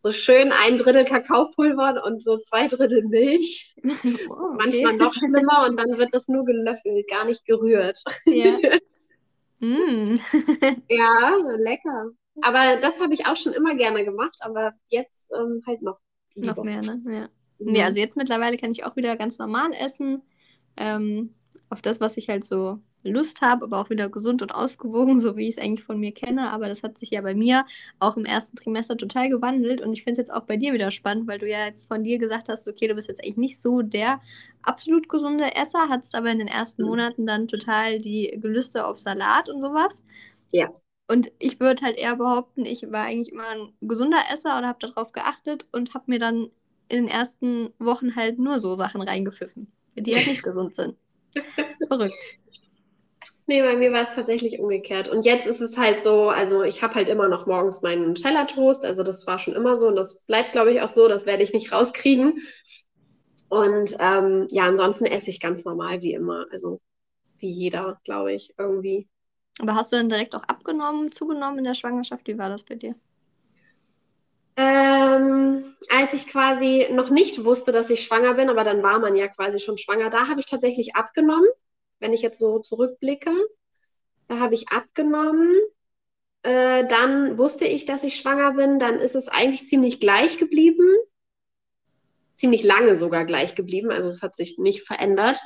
[0.02, 3.66] so schön ein Drittel Kakaopulver und so zwei Drittel Milch.
[4.28, 4.56] Oh, okay.
[4.58, 8.02] Manchmal noch schlimmer und dann wird das nur gelöffelt, gar nicht gerührt.
[8.26, 8.58] Ja,
[9.60, 10.20] mm.
[10.90, 12.10] ja lecker.
[12.42, 15.98] Aber das habe ich auch schon immer gerne gemacht, aber jetzt ähm, halt noch.
[16.34, 16.54] Lieber.
[16.54, 17.02] Noch mehr, ne?
[17.06, 17.28] Ja.
[17.60, 17.72] Mhm.
[17.72, 20.22] Nee, also jetzt mittlerweile kann ich auch wieder ganz normal essen.
[20.76, 21.34] Ähm,
[21.68, 25.36] auf das, was ich halt so Lust habe, aber auch wieder gesund und ausgewogen, so
[25.36, 26.50] wie ich es eigentlich von mir kenne.
[26.50, 27.64] Aber das hat sich ja bei mir
[27.98, 29.80] auch im ersten Trimester total gewandelt.
[29.80, 32.04] Und ich finde es jetzt auch bei dir wieder spannend, weil du ja jetzt von
[32.04, 34.20] dir gesagt hast, okay, du bist jetzt eigentlich nicht so der
[34.62, 36.88] absolut gesunde Esser, hattest aber in den ersten mhm.
[36.88, 40.02] Monaten dann total die Gelüste auf Salat und sowas.
[40.52, 40.70] Ja.
[41.08, 44.78] Und ich würde halt eher behaupten, ich war eigentlich immer ein gesunder Esser oder habe
[44.78, 46.50] darauf geachtet und habe mir dann
[46.90, 50.96] in den ersten Wochen halt nur so Sachen reingepfiffen, die halt nicht gesund sind.
[51.88, 52.14] Verrückt.
[53.46, 55.08] Nee, bei mir war es tatsächlich umgekehrt.
[55.08, 58.84] Und jetzt ist es halt so, also ich habe halt immer noch morgens meinen Nutella-Toast,
[58.84, 61.42] also das war schon immer so und das bleibt, glaube ich, auch so, das werde
[61.42, 62.42] ich nicht rauskriegen.
[63.48, 66.80] Und ähm, ja, ansonsten esse ich ganz normal wie immer, also
[67.38, 69.08] wie jeder, glaube ich, irgendwie.
[69.60, 72.28] Aber hast du dann direkt auch abgenommen, zugenommen in der Schwangerschaft?
[72.28, 72.94] Wie war das bei dir?
[75.10, 79.16] Ähm, als ich quasi noch nicht wusste, dass ich schwanger bin, aber dann war man
[79.16, 81.48] ja quasi schon schwanger, da habe ich tatsächlich abgenommen,
[81.98, 83.32] wenn ich jetzt so zurückblicke.
[84.28, 85.54] Da habe ich abgenommen.
[86.42, 88.78] Äh, dann wusste ich, dass ich schwanger bin.
[88.78, 90.88] Dann ist es eigentlich ziemlich gleich geblieben.
[92.34, 93.90] Ziemlich lange sogar gleich geblieben.
[93.90, 95.40] Also es hat sich nicht verändert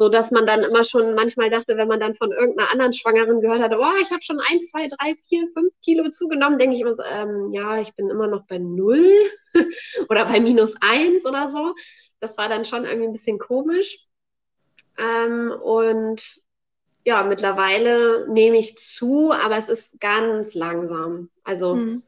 [0.00, 3.42] so dass man dann immer schon manchmal dachte, wenn man dann von irgendeiner anderen Schwangeren
[3.42, 6.80] gehört hat, oh, ich habe schon ein, zwei, drei, vier, fünf Kilo zugenommen, denke ich
[6.80, 9.04] immer so, ähm, ja, ich bin immer noch bei null
[10.08, 11.74] oder bei minus eins oder so.
[12.18, 14.06] Das war dann schon irgendwie ein bisschen komisch.
[14.96, 16.22] Ähm, und
[17.04, 21.28] ja, mittlerweile nehme ich zu, aber es ist ganz langsam.
[21.44, 22.02] Also Mhm.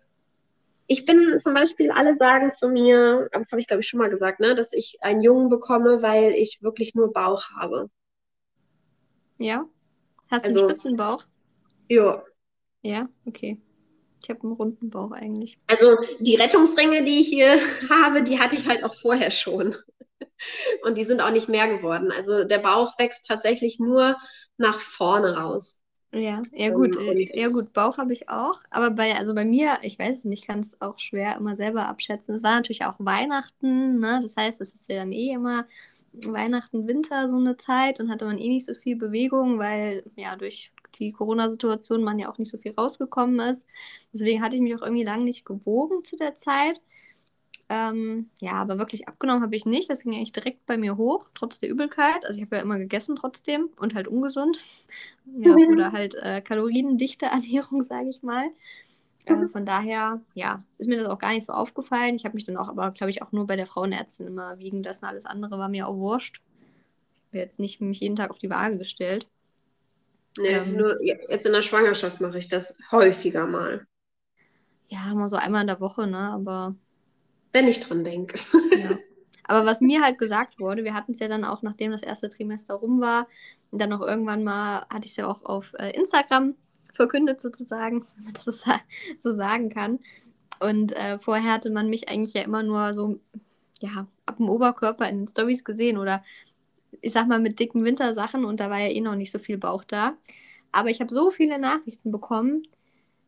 [0.86, 3.98] Ich bin zum Beispiel, alle sagen zu mir, aber das habe ich glaube ich schon
[3.98, 7.90] mal gesagt, ne, dass ich einen Jungen bekomme, weil ich wirklich nur Bauch habe.
[9.38, 9.64] Ja?
[10.30, 11.24] Hast du Also- einen spitzen Bauch?
[11.88, 12.22] Ja.
[12.82, 13.60] Ja, okay.
[14.22, 15.58] Ich habe einen runden Bauch eigentlich.
[15.66, 17.52] Also die Rettungsringe, die ich hier
[17.90, 19.74] habe, die hatte ich halt auch vorher schon.
[20.84, 22.10] Und die sind auch nicht mehr geworden.
[22.10, 24.16] Also der Bauch wächst tatsächlich nur
[24.56, 25.80] nach vorne raus.
[26.14, 29.46] Ja, ja Ähm, gut, äh, ja gut, Bauch habe ich auch, aber bei, also bei
[29.46, 32.34] mir, ich weiß es nicht, kann es auch schwer immer selber abschätzen.
[32.34, 34.20] Es war natürlich auch Weihnachten, ne?
[34.22, 35.64] Das heißt, es ist ja dann eh immer
[36.12, 40.36] Weihnachten, Winter so eine Zeit und hatte man eh nicht so viel Bewegung, weil ja
[40.36, 43.66] durch die Corona-Situation man ja auch nicht so viel rausgekommen ist.
[44.12, 46.82] Deswegen hatte ich mich auch irgendwie lange nicht gewogen zu der Zeit.
[47.72, 49.88] Ähm, ja, aber wirklich abgenommen habe ich nicht.
[49.90, 52.24] Das ging eigentlich direkt bei mir hoch, trotz der Übelkeit.
[52.26, 54.60] Also ich habe ja immer gegessen trotzdem und halt ungesund.
[55.26, 55.66] Ja, Mhm.
[55.66, 58.46] oder halt äh, kaloriendichte Ernährung, sage ich mal.
[59.26, 59.48] Äh, Mhm.
[59.48, 62.16] von daher, ja, ist mir das auch gar nicht so aufgefallen.
[62.16, 64.82] Ich habe mich dann auch, aber glaube ich, auch nur bei der Frauenärztin immer wiegen
[64.82, 65.06] lassen.
[65.06, 66.42] Alles andere war mir auch wurscht.
[67.26, 69.28] Ich habe jetzt nicht mich jeden Tag auf die Waage gestellt.
[70.36, 70.76] Nee, Ähm.
[70.76, 73.86] nur jetzt in der Schwangerschaft mache ich das häufiger mal,
[74.88, 76.18] Ja, mal so einmal in der Woche, ne?
[76.30, 76.74] Aber
[77.53, 78.38] wenn ich dran denke.
[78.78, 78.98] Ja.
[79.44, 82.28] Aber was mir halt gesagt wurde, wir hatten es ja dann auch, nachdem das erste
[82.28, 83.28] Trimester rum war,
[83.72, 86.55] und dann noch irgendwann mal, hatte ich es ja auch auf äh, Instagram
[86.92, 88.80] verkündet sozusagen, wenn man das so, sa
[89.18, 89.98] so sagen kann.
[90.61, 93.18] Und äh, vorher hatte man mich eigentlich ja immer nur so,
[93.80, 96.22] ja, ab dem Oberkörper in den Stories gesehen oder
[97.00, 99.59] ich sag mal mit dicken Wintersachen und da war ja eh noch nicht so viel
[99.59, 100.16] Bauch da.
[100.70, 102.62] Aber ich habe so viele Nachrichten bekommen.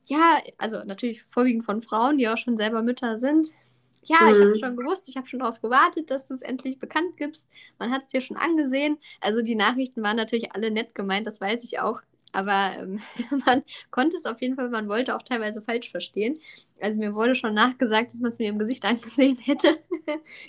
[0.07, 3.49] Ja, also natürlich vorwiegend von Frauen, die auch schon selber Mütter sind.
[4.07, 4.59] Ja, ich habe Mhm.
[4.59, 7.49] schon gewusst, ich habe schon darauf gewartet, dass du es endlich bekannt gibst.
[7.79, 8.99] Man hat es dir schon angesehen.
[9.21, 12.03] Also die Nachrichten waren natürlich alle nett gemeint, das weiß ich auch.
[12.33, 13.01] Aber ähm,
[13.47, 16.39] man konnte es auf jeden Fall, man wollte auch teilweise falsch verstehen.
[16.81, 19.79] Also mir wurde schon nachgesagt, dass man es mir im Gesicht angesehen hätte.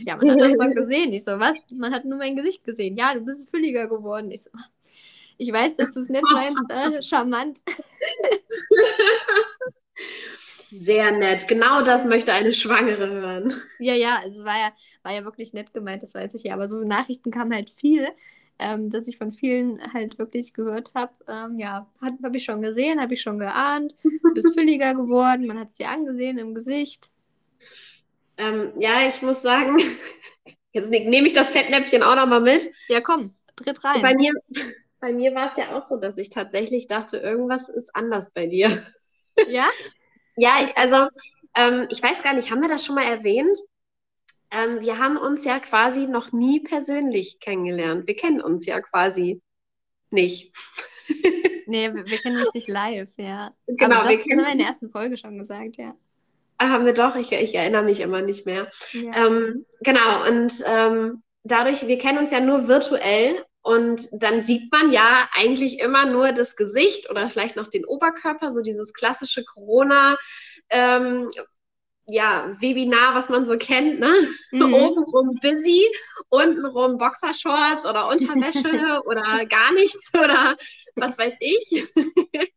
[0.05, 1.13] ja, man hat das doch gesehen.
[1.13, 1.55] Ich so, was?
[1.71, 2.97] Man hat nur mein Gesicht gesehen.
[2.97, 4.31] Ja, du bist fülliger geworden.
[4.31, 4.49] Ich so,
[5.37, 7.61] ich weiß, dass du es nett meinst, äh, charmant.
[10.83, 11.47] Sehr nett.
[11.47, 13.53] Genau das möchte eine Schwangere hören.
[13.77, 14.71] Ja, ja, es war ja,
[15.03, 16.53] war ja wirklich nett gemeint, das weiß ich ja.
[16.53, 18.07] Aber so Nachrichten kamen halt viel,
[18.57, 21.13] ähm, dass ich von vielen halt wirklich gehört habe.
[21.27, 23.93] Ähm, ja, habe ich schon gesehen, habe ich schon geahnt.
[24.27, 27.11] Du bist fülliger geworden, man hat es dir angesehen im Gesicht.
[28.37, 29.77] Ähm, ja, ich muss sagen,
[30.73, 32.71] jetzt ne- nehme ich das Fettnäpfchen auch nochmal mit.
[32.87, 34.03] Ja, komm, tritt rein.
[34.03, 34.31] Bei mir,
[34.99, 38.47] bei mir war es ja auch so, dass ich tatsächlich dachte, irgendwas ist anders bei
[38.47, 38.85] dir.
[39.45, 39.69] Ja?
[40.35, 41.07] Ja, also
[41.55, 43.57] ähm, ich weiß gar nicht, haben wir das schon mal erwähnt?
[44.51, 48.07] Ähm, wir haben uns ja quasi noch nie persönlich kennengelernt.
[48.07, 49.41] Wir kennen uns ja quasi
[50.11, 50.53] nicht.
[51.67, 53.51] Nee, wir, wir kennen uns nicht live, ja.
[53.65, 55.95] Genau, Aber wir das kennen haben wir in der ersten Folge schon gesagt, ja.
[56.59, 58.69] Ah, haben wir doch, ich, ich erinnere mich immer nicht mehr.
[58.93, 59.27] ja.
[59.27, 64.91] Ähm, genau, und ähm, dadurch, wir kennen uns ja nur virtuell und dann sieht man
[64.91, 70.17] ja eigentlich immer nur das Gesicht oder vielleicht noch den Oberkörper, so dieses klassische Corona,
[70.69, 71.27] ähm,
[72.05, 74.13] ja, Webinar, was man so kennt, ne?
[74.51, 74.61] Mhm.
[74.73, 75.83] Obenrum busy,
[76.29, 80.55] untenrum Boxershorts oder Unterwäsche oder gar nichts oder
[80.95, 81.87] was weiß ich.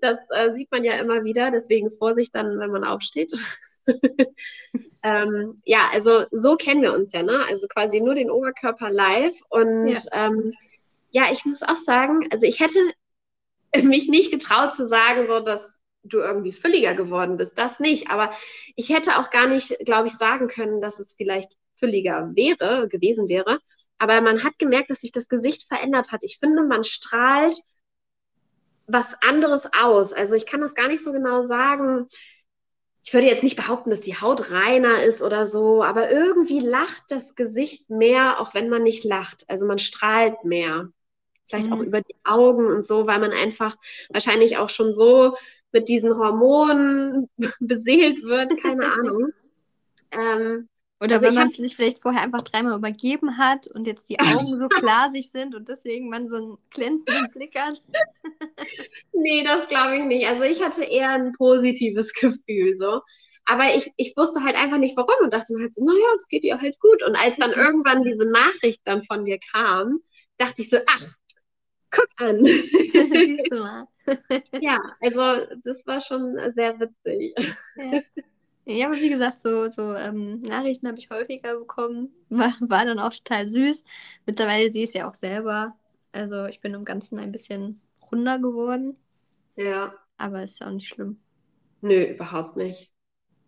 [0.00, 3.30] Das äh, sieht man ja immer wieder, deswegen Vorsicht dann, wenn man aufsteht.
[5.02, 7.44] ähm, ja, also so kennen wir uns ja, ne?
[7.48, 9.34] Also quasi nur den Oberkörper live.
[9.48, 10.26] Und Ja.
[10.26, 10.54] ähm,
[11.10, 12.78] ja, ich muss auch sagen, also ich hätte
[13.82, 17.58] mich nicht getraut zu sagen, so dass du irgendwie fülliger geworden bist.
[17.58, 18.10] Das nicht.
[18.10, 18.32] Aber
[18.76, 23.28] ich hätte auch gar nicht, glaube ich, sagen können, dass es vielleicht fülliger wäre, gewesen
[23.28, 23.58] wäre.
[23.98, 26.24] Aber man hat gemerkt, dass sich das Gesicht verändert hat.
[26.24, 27.56] Ich finde, man strahlt
[28.86, 30.12] was anderes aus.
[30.12, 32.08] Also ich kann das gar nicht so genau sagen.
[33.04, 37.04] Ich würde jetzt nicht behaupten, dass die Haut reiner ist oder so, aber irgendwie lacht
[37.08, 39.44] das Gesicht mehr, auch wenn man nicht lacht.
[39.48, 40.88] Also man strahlt mehr.
[41.48, 41.72] Vielleicht Mhm.
[41.72, 43.76] auch über die Augen und so, weil man einfach
[44.10, 45.36] wahrscheinlich auch schon so
[45.72, 47.28] mit diesen Hormonen
[47.60, 49.28] beseelt wird, keine Ahnung.
[50.14, 50.68] Ähm,
[51.02, 54.56] Oder also wenn man sich vielleicht vorher einfach dreimal übergeben hat und jetzt die Augen
[54.56, 57.82] so glasig sind und deswegen man so einen glänzenden Blick hat.
[59.12, 60.26] Nee, das glaube ich nicht.
[60.26, 63.00] Also ich hatte eher ein positives Gefühl so.
[63.44, 66.26] Aber ich, ich wusste halt einfach nicht warum und dachte mir halt so, naja, es
[66.28, 67.02] geht ihr halt gut.
[67.04, 70.00] Und als dann irgendwann diese Nachricht dann von dir kam,
[70.38, 71.02] dachte ich so, ach,
[71.90, 72.44] guck an.
[72.44, 73.86] Siehst du mal.
[74.60, 77.34] Ja, also das war schon sehr witzig.
[77.76, 78.00] Ja.
[78.64, 82.12] Ja, aber wie gesagt, so, so ähm, Nachrichten habe ich häufiger bekommen.
[82.28, 83.84] War, war dann auch total süß.
[84.26, 85.76] Mittlerweile sehe ich es ja auch selber.
[86.12, 88.96] Also ich bin im Ganzen ein bisschen runder geworden.
[89.56, 89.94] Ja.
[90.16, 91.20] Aber ist ja auch nicht schlimm.
[91.80, 92.92] Nö, überhaupt nicht.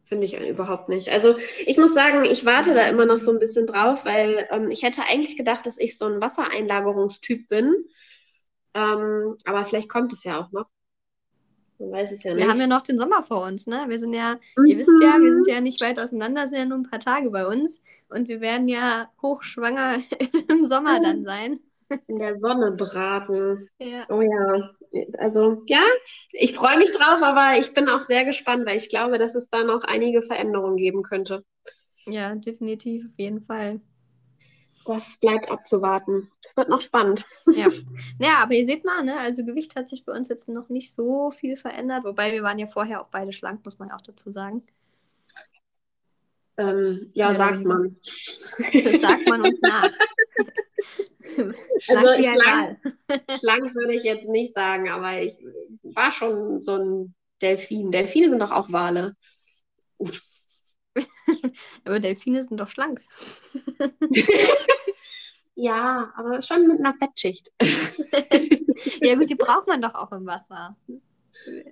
[0.05, 1.11] Finde ich überhaupt nicht.
[1.11, 1.37] Also
[1.67, 4.83] ich muss sagen, ich warte da immer noch so ein bisschen drauf, weil ähm, ich
[4.83, 7.75] hätte eigentlich gedacht, dass ich so ein Wassereinlagerungstyp bin.
[8.75, 10.67] Ähm, aber vielleicht kommt es ja auch noch.
[11.79, 12.43] Man weiß es ja nicht.
[12.43, 13.85] Wir haben ja noch den Sommer vor uns, ne?
[13.89, 14.67] Wir sind ja, mhm.
[14.67, 17.31] ihr wisst ja, wir sind ja nicht weit auseinander, sind ja nur ein paar Tage
[17.31, 17.81] bei uns.
[18.09, 19.99] Und wir werden ja hochschwanger
[20.49, 21.59] im Sommer dann sein.
[22.07, 23.69] In der Sonne braten.
[23.79, 24.07] Ja.
[24.09, 24.71] Oh ja.
[25.19, 25.83] Also ja,
[26.33, 29.51] ich freue mich drauf, aber ich bin auch sehr gespannt, weil ich glaube, dass es
[29.51, 31.45] da noch einige Veränderungen geben könnte.
[32.07, 33.81] Ja, definitiv, auf jeden Fall.
[34.87, 36.31] Das bleibt abzuwarten.
[36.45, 37.25] Es wird noch spannend.
[37.47, 37.69] Ja.
[38.19, 39.19] ja, aber ihr seht mal, ne?
[39.19, 42.59] also Gewicht hat sich bei uns jetzt noch nicht so viel verändert, wobei wir waren
[42.59, 44.63] ja vorher auch beide schlank, muss man ja auch dazu sagen.
[46.57, 47.97] Ähm, ja, ja, sagt man.
[48.85, 49.91] Das sagt man uns nach.
[51.81, 52.79] schlank also schlank,
[53.41, 55.37] schlank würde ich jetzt nicht sagen, aber ich
[55.83, 57.91] war schon so ein Delfin.
[57.91, 59.17] Delfine sind doch auch Wale.
[61.85, 63.01] aber Delfine sind doch schlank.
[65.55, 67.51] ja, aber schon mit einer Fettschicht.
[69.03, 70.77] ja gut, die braucht man doch auch im Wasser.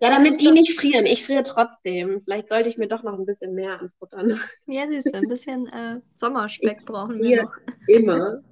[0.01, 1.07] Ja, damit die nicht frieren.
[1.07, 2.21] Ich friere trotzdem.
[2.21, 4.41] Vielleicht sollte ich mir doch noch ein bisschen mehr anfuttern.
[4.67, 7.57] Ja, siehst du, ein bisschen äh, Sommerspeck ich brauchen wir noch.
[7.87, 8.43] Immer.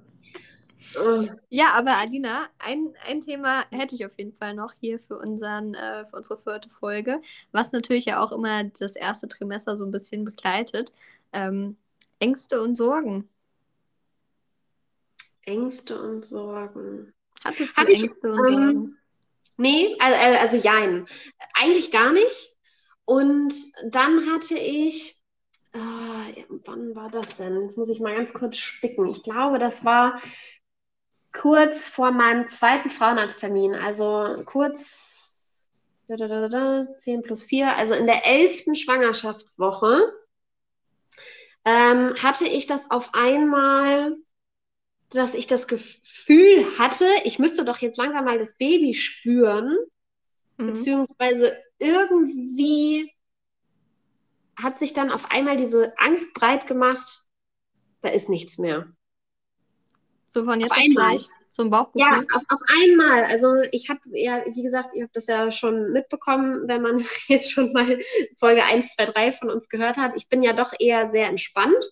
[1.49, 5.73] Ja, aber Alina, ein, ein Thema hätte ich auf jeden Fall noch hier für, unseren,
[5.73, 7.21] äh, für unsere vierte Folge,
[7.51, 10.91] was natürlich ja auch immer das erste Trimester so ein bisschen begleitet.
[11.33, 11.77] Ähm,
[12.19, 13.29] Ängste und Sorgen.
[15.43, 17.13] Ängste und Sorgen.
[17.43, 18.97] Hattest du Hatte Ängste ich, und ähm, Sorgen?
[19.57, 21.05] Nee, also, also jein.
[21.53, 22.55] Eigentlich gar nicht.
[23.05, 23.53] Und
[23.85, 25.21] dann hatte ich,
[25.73, 27.61] äh, wann war das denn?
[27.63, 29.07] Jetzt muss ich mal ganz kurz spicken.
[29.07, 30.21] Ich glaube, das war
[31.33, 35.69] kurz vor meinem zweiten Frauenarzttermin, also kurz
[36.97, 40.13] 10 plus 4, also in der elften Schwangerschaftswoche,
[41.63, 44.17] ähm, hatte ich das auf einmal,
[45.09, 49.77] dass ich das Gefühl hatte, ich müsste doch jetzt langsam mal das Baby spüren,
[50.57, 50.67] mhm.
[50.67, 53.13] beziehungsweise irgendwie
[54.61, 57.25] hat sich dann auf einmal diese Angst breit gemacht,
[58.01, 58.91] da ist nichts mehr.
[60.31, 61.27] So von jetzt auf, auf gleich.
[61.51, 62.01] So ein Bauchgefühl?
[62.01, 63.25] Ja, auf, auf einmal.
[63.25, 67.51] Also ich habe ja, wie gesagt, ihr habt das ja schon mitbekommen, wenn man jetzt
[67.51, 67.99] schon mal
[68.37, 70.13] Folge 1, 2, 3 von uns gehört hat.
[70.15, 71.85] Ich bin ja doch eher sehr entspannt.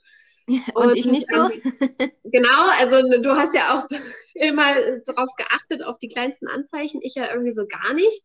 [0.47, 1.49] Und, und ich nicht so?
[1.49, 3.87] Ähm, genau, also du hast ja auch
[4.33, 4.73] immer
[5.05, 7.01] darauf geachtet, auf die kleinsten Anzeichen.
[7.03, 8.23] Ich ja irgendwie so gar nicht.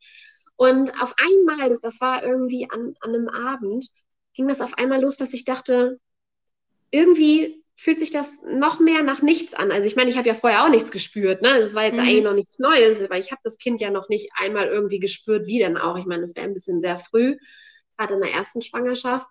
[0.55, 3.89] Und auf einmal, das, das war irgendwie an, an einem Abend,
[4.35, 5.99] ging das auf einmal los, dass ich dachte,
[6.93, 9.73] irgendwie fühlt sich das noch mehr nach nichts an.
[9.73, 11.43] Also ich meine, ich habe ja vorher auch nichts gespürt.
[11.43, 11.61] Ne?
[11.61, 12.03] Das war jetzt mhm.
[12.03, 15.47] eigentlich noch nichts Neues, weil ich habe das Kind ja noch nicht einmal irgendwie gespürt,
[15.47, 15.99] wie denn auch.
[15.99, 17.37] Ich meine, das wäre ein bisschen sehr früh,
[17.97, 19.27] gerade in der ersten Schwangerschaft.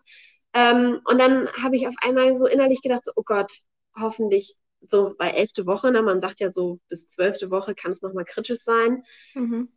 [0.53, 3.51] Ähm, und dann habe ich auf einmal so innerlich gedacht, so, oh Gott,
[3.95, 6.03] hoffentlich so bei elfte Woche, ne?
[6.03, 9.03] man sagt ja so bis zwölfte Woche kann es nochmal kritisch sein.
[9.33, 9.69] Mhm.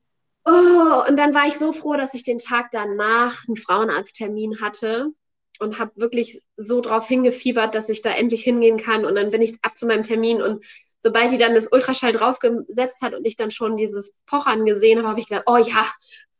[0.45, 5.13] Oh, und dann war ich so froh, dass ich den Tag danach einen Frauenarzttermin hatte
[5.61, 9.05] und habe wirklich so drauf hingefiebert, dass ich da endlich hingehen kann.
[9.05, 10.65] Und dann bin ich ab zu meinem Termin und
[11.01, 15.09] sobald die dann das Ultraschall draufgesetzt hat und ich dann schon dieses Pochern gesehen habe,
[15.09, 15.87] habe ich gedacht, oh ja,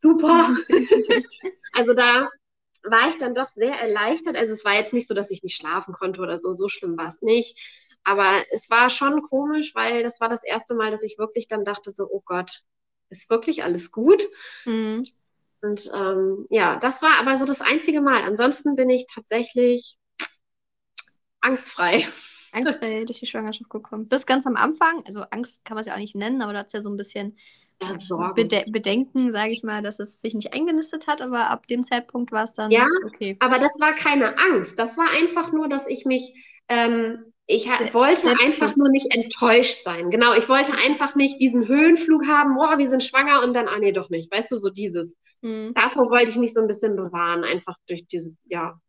[0.01, 0.55] super.
[1.73, 2.29] also da
[2.83, 4.35] war ich dann doch sehr erleichtert.
[4.35, 6.97] Also es war jetzt nicht so, dass ich nicht schlafen konnte oder so, so schlimm
[6.97, 7.97] war es nicht.
[8.03, 11.65] Aber es war schon komisch, weil das war das erste Mal, dass ich wirklich dann
[11.65, 12.61] dachte, so, oh Gott,
[13.09, 14.21] ist wirklich alles gut?
[14.65, 15.01] Mhm.
[15.61, 18.21] Und ähm, ja, das war aber so das einzige Mal.
[18.23, 19.97] Ansonsten bin ich tatsächlich
[21.41, 22.05] angstfrei.
[22.53, 24.07] Angstfrei durch die Schwangerschaft gekommen.
[24.07, 26.59] Bis ganz am Anfang, also Angst kann man es ja auch nicht nennen, aber da
[26.59, 27.37] hat es ja so ein bisschen
[27.81, 31.83] ja, Bede Bedenken, sage ich mal, dass es sich nicht eingenistet hat, aber ab dem
[31.83, 33.37] Zeitpunkt war es dann ja, okay.
[33.39, 34.79] Aber das war keine Angst.
[34.79, 36.33] Das war einfach nur, dass ich mich
[36.69, 40.09] ähm, ich wollte einfach nur nicht enttäuscht sein.
[40.09, 43.79] Genau, ich wollte einfach nicht diesen Höhenflug haben, boah, wir sind schwanger und dann, ah
[43.79, 44.31] nee, doch nicht.
[44.31, 45.17] Weißt du, so dieses.
[45.41, 45.73] Mhm.
[45.73, 48.79] Davor wollte ich mich so ein bisschen bewahren, einfach durch diese, ja.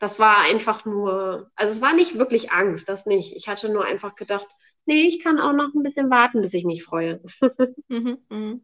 [0.00, 3.34] Das war einfach nur, also es war nicht wirklich Angst, das nicht.
[3.36, 4.46] Ich hatte nur einfach gedacht,
[4.86, 7.20] nee, ich kann auch noch ein bisschen warten, bis ich mich freue.
[7.88, 8.60] mhm, mh.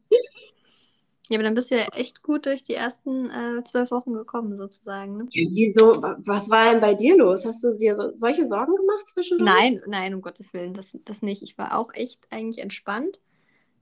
[1.29, 4.59] Ja, aber dann bist du ja echt gut durch die ersten äh, zwölf Wochen gekommen,
[4.59, 5.17] sozusagen.
[5.17, 5.27] Ne?
[5.33, 6.03] Wieso?
[6.03, 7.47] Was war denn bei dir los?
[7.47, 9.51] Hast du dir so, solche Sorgen gemacht zwischendurch?
[9.51, 11.43] Nein, nein, um Gottes Willen, das, das nicht.
[11.43, 13.21] Ich war auch echt eigentlich entspannt.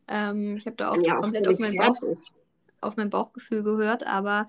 [0.07, 1.95] Ähm, ich habe da auch ja, komplett auf mein, Bauch,
[2.81, 4.49] auf mein Bauchgefühl gehört, aber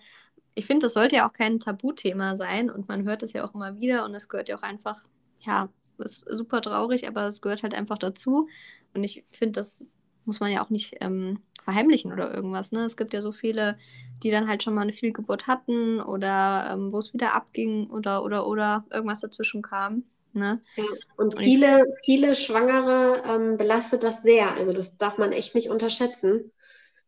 [0.56, 3.56] ich finde, das sollte ja auch kein Tabuthema sein und man hört es ja auch
[3.56, 5.02] immer wieder und es gehört ja auch einfach,
[5.40, 8.48] ja, ist super traurig, aber es gehört halt einfach dazu.
[8.94, 9.84] Und ich finde, das
[10.26, 12.72] muss man ja auch nicht ähm, verheimlichen oder irgendwas.
[12.72, 12.86] Ne?
[12.86, 13.78] Es gibt ja so viele,
[14.24, 18.24] die dann halt schon mal eine Fehlgeburt hatten oder ähm, wo es wieder abging oder
[18.24, 20.04] oder oder irgendwas dazwischen kam.
[20.34, 20.62] Ne?
[20.76, 20.86] Ja,
[21.18, 24.56] und viele, viele Schwangere ähm, belastet das sehr.
[24.56, 26.52] Also das darf man echt nicht unterschätzen.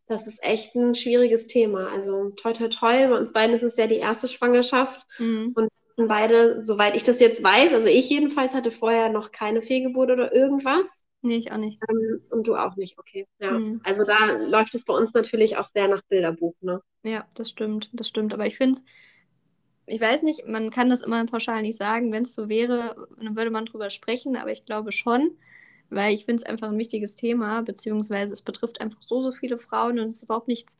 [0.08, 1.90] Das ist echt ein schwieriges Thema.
[1.92, 5.08] Also toi toi toi, bei uns beiden ist es ja die erste Schwangerschaft.
[5.18, 5.54] Mhm.
[5.56, 5.70] Und
[6.08, 10.34] beide, soweit ich das jetzt weiß, also ich jedenfalls hatte vorher noch keine Fehlgeburt oder
[10.34, 11.04] irgendwas.
[11.26, 11.82] Nee, ich auch nicht.
[11.90, 13.28] Ähm, und du auch nicht, okay.
[13.40, 13.58] Ja.
[13.58, 13.82] Mhm.
[13.84, 16.82] Also da läuft es bei uns natürlich auch sehr nach Bilderbuch, ne?
[17.04, 18.32] Ja, das stimmt, das stimmt.
[18.32, 18.80] Aber ich finde,
[19.88, 22.12] ich weiß nicht, man kann das immer pauschal nicht sagen.
[22.12, 25.32] Wenn es so wäre, dann würde man drüber sprechen, aber ich glaube schon,
[25.90, 29.58] weil ich finde es einfach ein wichtiges Thema, beziehungsweise es betrifft einfach so, so viele
[29.58, 30.78] Frauen und es ist überhaupt nichts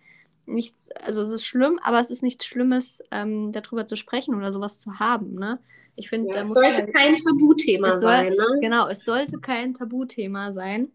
[0.48, 4.52] nichts, also es ist schlimm, aber es ist nichts Schlimmes, ähm, darüber zu sprechen oder
[4.52, 5.36] sowas zu haben.
[5.36, 5.60] Ne?
[5.96, 8.30] Ich finde, ja, es sollte halt, kein Tabuthema soll, sein.
[8.30, 8.46] Ne?
[8.62, 10.92] Genau, es sollte kein Tabuthema sein.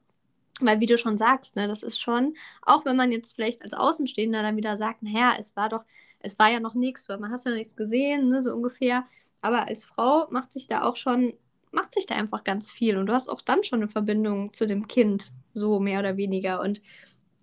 [0.63, 3.73] Weil, wie du schon sagst, ne, das ist schon, auch wenn man jetzt vielleicht als
[3.73, 5.85] Außenstehender dann wieder sagt, naja, es war doch,
[6.19, 9.05] es war ja noch nichts, weil man hat ja noch nichts gesehen, ne, so ungefähr.
[9.41, 11.33] Aber als Frau macht sich da auch schon,
[11.73, 12.99] macht sich da einfach ganz viel.
[12.99, 16.61] Und du hast auch dann schon eine Verbindung zu dem Kind, so mehr oder weniger.
[16.61, 16.83] Und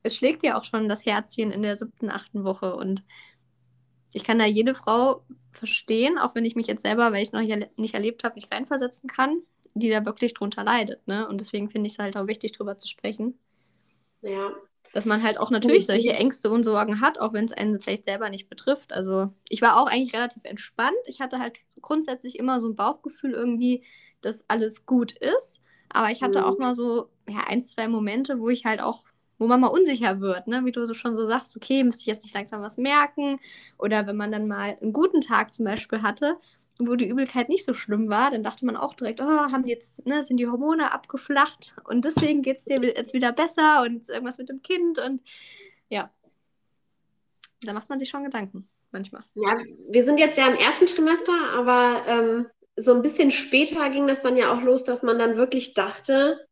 [0.07, 2.75] es schlägt ja auch schon das Herzchen in der siebten, achten Woche.
[2.75, 3.03] Und
[4.13, 7.33] ich kann da jede Frau verstehen, auch wenn ich mich jetzt selber, weil ich es
[7.33, 7.41] noch
[7.77, 9.41] nicht erlebt habe, nicht reinversetzen kann,
[9.75, 11.07] die da wirklich drunter leidet.
[11.07, 11.27] Ne?
[11.27, 13.37] Und deswegen finde ich es halt auch wichtig, drüber zu sprechen.
[14.21, 14.53] Ja.
[14.93, 18.05] Dass man halt auch natürlich solche Ängste und Sorgen hat, auch wenn es einen vielleicht
[18.05, 18.93] selber nicht betrifft.
[18.93, 20.95] Also ich war auch eigentlich relativ entspannt.
[21.05, 23.83] Ich hatte halt grundsätzlich immer so ein Bauchgefühl irgendwie,
[24.21, 25.61] dass alles gut ist.
[25.89, 26.45] Aber ich hatte mhm.
[26.45, 29.03] auch mal so ja, ein, zwei Momente, wo ich halt auch
[29.37, 30.65] wo man mal unsicher wird, ne?
[30.65, 33.39] wie du so schon so sagst, okay, müsste ich jetzt nicht langsam was merken?
[33.77, 36.37] Oder wenn man dann mal einen guten Tag zum Beispiel hatte,
[36.79, 40.05] wo die Übelkeit nicht so schlimm war, dann dachte man auch direkt, oh, haben jetzt,
[40.05, 44.37] ne, sind die Hormone abgeflacht und deswegen geht es dir jetzt wieder besser und irgendwas
[44.37, 45.21] mit dem Kind und
[45.89, 46.11] ja.
[47.63, 49.23] Da macht man sich schon Gedanken, manchmal.
[49.33, 49.57] Ja,
[49.89, 54.21] wir sind jetzt ja im ersten Trimester, aber ähm, so ein bisschen später ging das
[54.21, 56.47] dann ja auch los, dass man dann wirklich dachte,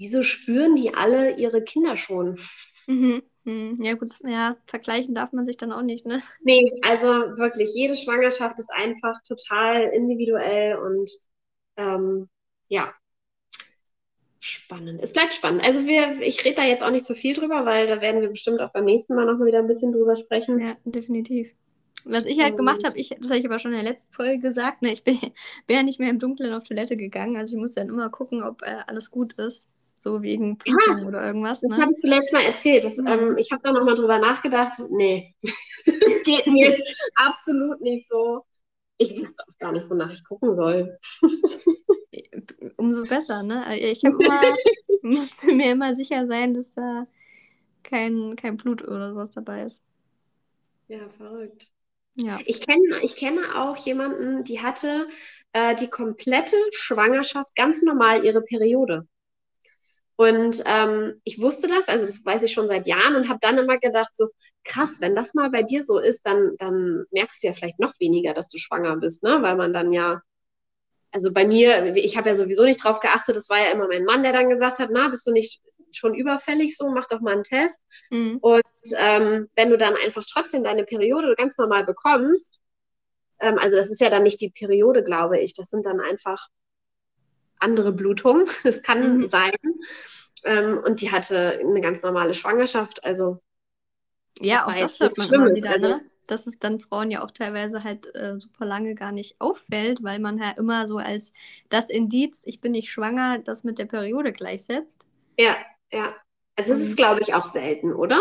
[0.00, 2.40] wieso spüren die alle ihre Kinder schon?
[2.86, 3.22] Mhm.
[3.44, 3.78] mhm.
[3.82, 6.22] Ja, gut, ja, vergleichen darf man sich dann auch nicht, ne?
[6.42, 7.06] Nee, also
[7.38, 11.10] wirklich, jede Schwangerschaft ist einfach total individuell und
[11.76, 12.28] ähm,
[12.68, 12.94] ja,
[14.40, 15.00] spannend.
[15.02, 15.62] Es bleibt spannend.
[15.64, 18.30] Also wir, ich rede da jetzt auch nicht zu viel drüber, weil da werden wir
[18.30, 20.58] bestimmt auch beim nächsten Mal nochmal wieder ein bisschen drüber sprechen.
[20.58, 21.52] Ja, definitiv.
[22.06, 24.14] Was ich halt um, gemacht habe, ich, das habe ich aber schon in der letzten
[24.14, 25.18] Folge gesagt, ne, ich bin,
[25.66, 28.42] bin ja nicht mehr im Dunkeln auf Toilette gegangen, also ich muss dann immer gucken,
[28.42, 29.66] ob äh, alles gut ist
[30.00, 31.60] so wegen Prüfung oder irgendwas.
[31.60, 31.76] Das ne?
[31.76, 32.84] hattest du letztes Mal erzählt.
[32.84, 33.06] Das, mhm.
[33.06, 34.80] ähm, ich habe da nochmal drüber nachgedacht.
[34.90, 35.34] Nee,
[36.24, 36.76] geht mir
[37.16, 38.44] absolut nicht so.
[38.96, 40.98] Ich wüsste auch gar nicht, wonach ich gucken soll.
[42.76, 43.78] Umso besser, ne?
[43.78, 44.40] Ich immer,
[45.02, 47.06] musste mir immer sicher sein, dass da
[47.82, 49.82] kein, kein Blut oder sowas dabei ist.
[50.88, 51.70] Ja, verrückt.
[52.14, 52.38] Ja.
[52.46, 55.08] Ich kenne ich kenn auch jemanden, die hatte
[55.52, 59.06] äh, die komplette Schwangerschaft ganz normal ihre Periode.
[60.20, 63.56] Und ähm, ich wusste das, also das weiß ich schon seit Jahren und habe dann
[63.56, 64.28] immer gedacht, so
[64.64, 67.94] krass, wenn das mal bei dir so ist, dann, dann merkst du ja vielleicht noch
[68.00, 69.38] weniger, dass du schwanger bist, ne?
[69.40, 70.20] Weil man dann ja,
[71.10, 74.04] also bei mir, ich habe ja sowieso nicht drauf geachtet, das war ja immer mein
[74.04, 77.32] Mann, der dann gesagt hat, na, bist du nicht schon überfällig so, mach doch mal
[77.32, 77.78] einen Test.
[78.10, 78.40] Mhm.
[78.42, 78.62] Und
[78.98, 82.60] ähm, wenn du dann einfach trotzdem deine Periode ganz normal bekommst,
[83.40, 86.46] ähm, also das ist ja dann nicht die Periode, glaube ich, das sind dann einfach
[87.60, 88.46] andere Blutung.
[88.64, 89.28] Das kann mhm.
[89.28, 89.52] sein.
[90.44, 93.04] Ähm, und die hatte eine ganz normale Schwangerschaft.
[93.04, 93.40] Also
[94.40, 95.58] ja, das auch das hört man Schlimmes.
[95.58, 96.00] Wieder, also, ne?
[96.26, 100.18] dass es dann Frauen ja auch teilweise halt äh, super lange gar nicht auffällt, weil
[100.18, 101.32] man ja immer so als
[101.68, 105.06] das Indiz, ich bin nicht schwanger, das mit der Periode gleichsetzt.
[105.38, 105.56] Ja,
[105.92, 106.14] ja.
[106.56, 108.20] Also es ist, glaube ich, auch selten, oder?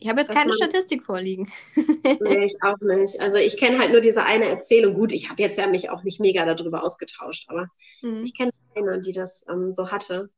[0.00, 0.52] Ich habe jetzt keine.
[0.52, 1.50] Statistik vorliegen.
[1.74, 3.20] nee, ich auch nicht.
[3.20, 4.94] Also ich kenne halt nur diese eine Erzählung.
[4.94, 7.68] Gut, ich habe jetzt ja mich auch nicht mega darüber ausgetauscht, aber
[8.02, 8.22] mhm.
[8.22, 10.30] ich kenne eine, die das ähm, so hatte.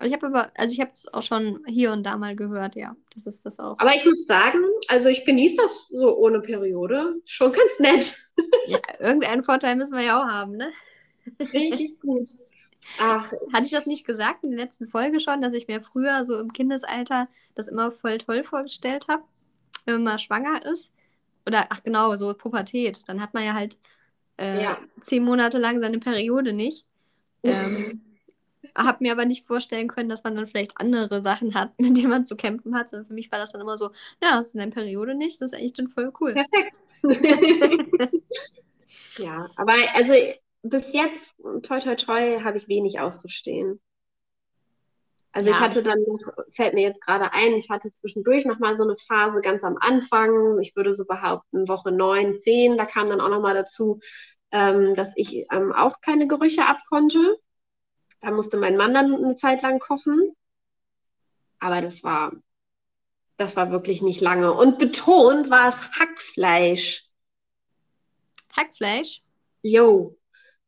[0.00, 2.96] Ich habe aber, also ich habe es auch schon hier und da mal gehört, ja.
[3.14, 3.78] Das ist das auch.
[3.78, 7.16] Aber ich muss sagen, also ich genieße das so ohne Periode.
[7.24, 8.16] Schon ganz nett.
[8.66, 10.72] ja, irgendeinen Vorteil müssen wir ja auch haben, ne?
[11.38, 12.28] Richtig gut.
[12.98, 13.32] Ach.
[13.52, 16.38] Hatte ich das nicht gesagt in der letzten Folge schon, dass ich mir früher so
[16.38, 19.22] im Kindesalter das immer voll toll vorgestellt habe,
[19.84, 20.90] wenn man mal schwanger ist?
[21.46, 23.00] Oder, ach genau, so Pubertät.
[23.06, 23.78] Dann hat man ja halt
[24.38, 24.78] äh, ja.
[25.00, 26.84] zehn Monate lang seine Periode nicht.
[27.42, 28.02] Ähm,
[28.76, 32.10] habe mir aber nicht vorstellen können, dass man dann vielleicht andere Sachen hat, mit denen
[32.10, 32.88] man zu kämpfen hat.
[32.88, 33.90] Sondern für mich war das dann immer so,
[34.22, 35.40] ja, hast du deine Periode nicht?
[35.40, 36.34] Das ist eigentlich dann voll cool.
[36.34, 36.80] Perfekt.
[39.18, 40.14] ja, aber also
[40.62, 43.80] bis jetzt, toi toi toi, habe ich wenig auszustehen.
[45.32, 45.56] Also ja.
[45.56, 48.96] ich hatte dann noch, fällt mir jetzt gerade ein, ich hatte zwischendurch nochmal so eine
[48.96, 53.30] Phase ganz am Anfang, ich würde so behaupten, Woche neun, zehn, da kam dann auch
[53.30, 54.00] nochmal dazu,
[54.50, 57.38] ähm, dass ich ähm, auch keine Gerüche abkonnte.
[58.20, 60.36] Da musste mein Mann dann eine Zeit lang kochen.
[61.58, 62.32] Aber das war,
[63.36, 64.52] das war wirklich nicht lange.
[64.52, 67.06] Und betont war es Hackfleisch.
[68.54, 69.22] Hackfleisch?
[69.62, 70.18] Jo.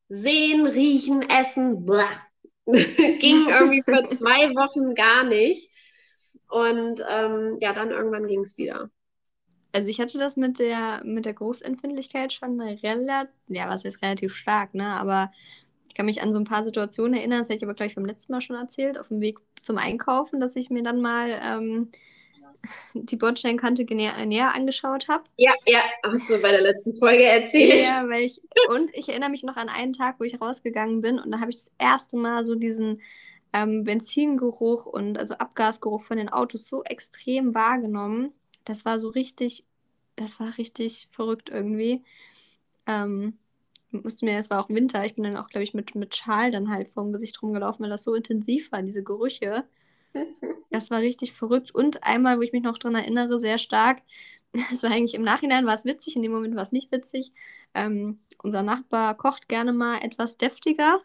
[0.08, 2.10] Sehen, riechen, essen, blah.
[2.66, 5.68] ging irgendwie für zwei Wochen gar nicht.
[6.48, 8.90] Und ähm, ja, dann irgendwann ging es wieder.
[9.72, 14.36] Also ich hatte das mit der, mit der Großempfindlichkeit schon relativ, ja, was ist relativ
[14.36, 14.86] stark, ne?
[14.86, 15.32] Aber
[15.88, 18.04] ich kann mich an so ein paar Situationen erinnern, das hätte ich aber gleich beim
[18.04, 21.90] letzten Mal schon erzählt, auf dem Weg zum Einkaufen, dass ich mir dann mal ähm,
[22.94, 25.24] die Bordsteinkante näher, näher angeschaut habe.
[25.36, 27.82] Ja, ja, hast du bei der letzten Folge erzählt.
[27.82, 31.18] Ja, weil ich, und ich erinnere mich noch an einen Tag, wo ich rausgegangen bin
[31.18, 33.00] und da habe ich das erste Mal so diesen
[33.52, 38.32] ähm, Benzingeruch und also Abgasgeruch von den Autos so extrem wahrgenommen
[38.64, 39.64] das war so richtig,
[40.16, 42.02] das war richtig verrückt irgendwie.
[42.86, 43.38] Ähm,
[43.90, 46.50] musste mir, es war auch Winter, ich bin dann auch, glaube ich, mit, mit Schal
[46.50, 49.64] dann halt vorm Gesicht rumgelaufen, weil das so intensiv war, diese Gerüche.
[50.70, 51.72] Das war richtig verrückt.
[51.72, 54.02] Und einmal, wo ich mich noch dran erinnere, sehr stark,
[54.72, 57.32] es war eigentlich im Nachhinein, war es witzig, in dem Moment war es nicht witzig.
[57.74, 61.00] Ähm, unser Nachbar kocht gerne mal etwas deftiger.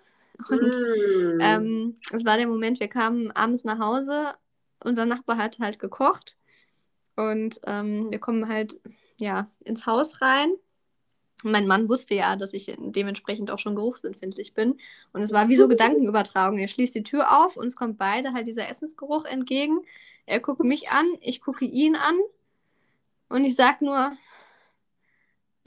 [0.50, 1.40] Und mm.
[1.42, 4.36] ähm, es war der Moment, wir kamen abends nach Hause,
[4.84, 6.38] unser Nachbar hat halt gekocht
[7.20, 8.80] und ähm, wir kommen halt
[9.20, 10.52] ja ins Haus rein.
[11.44, 14.78] Mein Mann wusste ja, dass ich dementsprechend auch schon geruchsempfindlich bin.
[15.14, 16.60] Und es war wie so Gedankenübertragung.
[16.60, 19.80] Er schließt die Tür auf, uns kommt beide halt dieser Essensgeruch entgegen.
[20.26, 22.16] Er guckt mich an, ich gucke ihn an.
[23.30, 24.12] Und ich sag nur,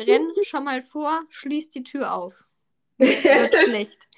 [0.00, 2.44] renn schon mal vor, schließ die Tür auf.
[2.98, 4.08] Wird schlecht.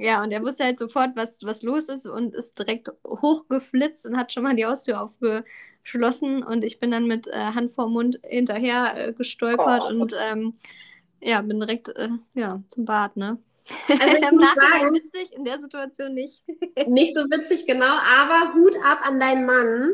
[0.00, 4.16] Ja, und er wusste halt sofort, was, was los ist und ist direkt hochgeflitzt und
[4.16, 6.44] hat schon mal die Haustür aufgeschlossen.
[6.44, 10.00] Und ich bin dann mit äh, Hand vor Mund hinterher äh, gestolpert oh.
[10.00, 10.54] und ähm,
[11.20, 13.38] ja, bin direkt äh, ja, zum Bad, ne?
[13.88, 16.42] Also ich Im muss sagen, witzig, in der Situation nicht.
[16.86, 19.92] nicht so witzig, genau, aber Hut ab an deinen Mann,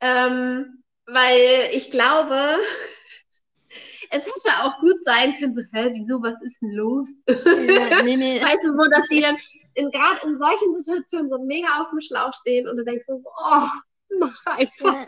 [0.00, 2.34] ähm, weil ich glaube,
[4.10, 7.08] es hätte auch gut sein können, so, hä, wieso, was ist denn los?
[7.26, 8.40] Ja, nee, nee.
[8.40, 9.36] weißt du, so, dass die dann
[9.74, 13.68] gerade in solchen Situationen so mega auf dem Schlauch stehen und du denkst so, oh,
[14.18, 15.06] mach einfach.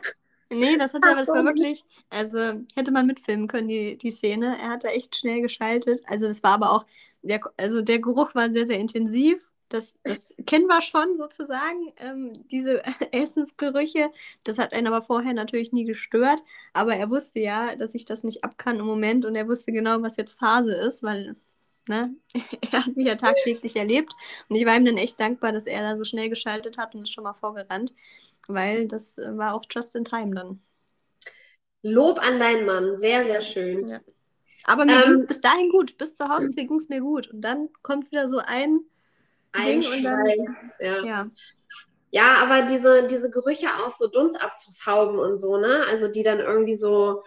[0.54, 2.38] Nee, das hat er, das war wirklich, also
[2.74, 4.58] hätte man mitfilmen können, die, die Szene.
[4.60, 6.02] Er hat da echt schnell geschaltet.
[6.06, 6.86] Also das war aber auch,
[7.22, 12.32] der, also der Geruch war sehr, sehr intensiv das, das kennen wir schon sozusagen, ähm,
[12.50, 12.82] diese
[13.12, 14.10] Essensgerüche.
[14.44, 16.40] Das hat einen aber vorher natürlich nie gestört.
[16.72, 20.00] Aber er wusste ja, dass ich das nicht abkann im Moment und er wusste genau,
[20.02, 21.36] was jetzt Phase ist, weil
[21.88, 22.14] ne,
[22.72, 24.12] er hat mich ja tagtäglich erlebt.
[24.48, 27.02] Und ich war ihm dann echt dankbar, dass er da so schnell geschaltet hat und
[27.02, 27.92] ist schon mal vorgerannt,
[28.48, 30.62] weil das äh, war auch just in time dann.
[31.82, 33.86] Lob an deinen Mann, sehr, sehr schön.
[33.86, 34.00] Ja.
[34.64, 37.28] Aber mir ähm, ging es bis dahin gut, bis zur Haustür ging es mir gut.
[37.28, 38.80] Und dann kommt wieder so ein
[39.64, 40.24] Ding und dann,
[40.80, 41.04] ja.
[41.04, 41.30] ja.
[42.10, 45.84] Ja, aber diese, diese Gerüche aus so Dunstabzugshauben und so, ne?
[45.88, 47.24] Also die dann irgendwie so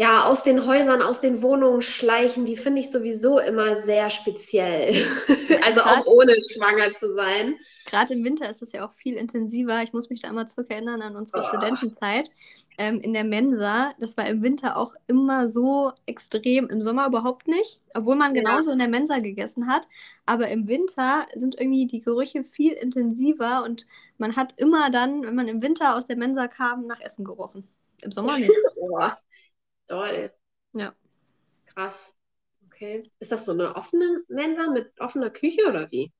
[0.00, 4.94] ja, aus den Häusern, aus den Wohnungen schleichen, die finde ich sowieso immer sehr speziell.
[5.62, 7.56] also auch ohne schwanger zu sein.
[7.84, 9.82] Gerade im Winter ist das ja auch viel intensiver.
[9.82, 11.44] Ich muss mich da immer zurückerinnern an unsere oh.
[11.44, 12.30] Studentenzeit.
[12.78, 17.46] Ähm, in der Mensa, das war im Winter auch immer so extrem, im Sommer überhaupt
[17.46, 18.72] nicht, obwohl man genauso ja.
[18.72, 19.86] in der Mensa gegessen hat.
[20.24, 23.86] Aber im Winter sind irgendwie die Gerüche viel intensiver und
[24.16, 27.68] man hat immer dann, wenn man im Winter aus der Mensa kam, nach Essen gerochen.
[28.00, 28.50] Im Sommer nicht.
[29.90, 30.32] Doll.
[30.72, 30.94] Ja.
[31.66, 32.16] Krass.
[32.66, 33.10] Okay.
[33.18, 36.12] Ist das so eine offene Mensa mit offener Küche oder wie?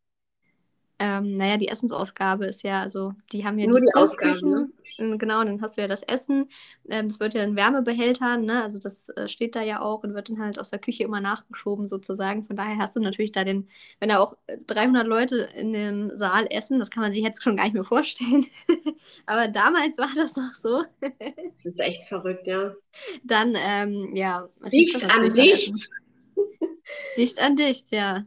[1.03, 4.51] Ähm, naja, die Essensausgabe ist ja, also die haben ja Nur die, die Ausgaben.
[4.51, 4.69] Ne?
[4.99, 6.51] Ähm, genau, dann hast du ja das Essen.
[6.91, 8.63] Ähm, das wird ja in Wärmebehältern, ne?
[8.63, 11.23] Also das äh, steht da ja auch und wird dann halt aus der Küche immer
[11.23, 12.45] nachgeschoben sozusagen.
[12.45, 13.67] Von daher hast du natürlich da den,
[13.99, 14.35] wenn da auch
[14.67, 17.85] 300 Leute in dem Saal essen, das kann man sich jetzt schon gar nicht mehr
[17.85, 18.45] vorstellen.
[19.25, 20.85] Aber damals war das noch so.
[21.01, 22.75] das ist echt verrückt, ja.
[23.25, 24.51] Dann, ähm, ja.
[24.71, 25.89] Dicht an dicht.
[27.17, 28.27] Dicht an dicht, ja.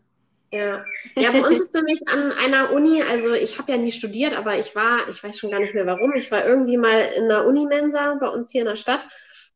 [0.54, 0.86] Ja.
[1.16, 4.60] ja, bei uns ist nämlich an einer Uni, also ich habe ja nie studiert, aber
[4.60, 7.48] ich war, ich weiß schon gar nicht mehr warum, ich war irgendwie mal in einer
[7.48, 9.08] Unimensa bei uns hier in der Stadt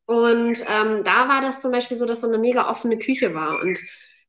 [0.06, 3.60] und ähm, da war das zum Beispiel so, dass so eine mega offene Küche war
[3.60, 3.78] und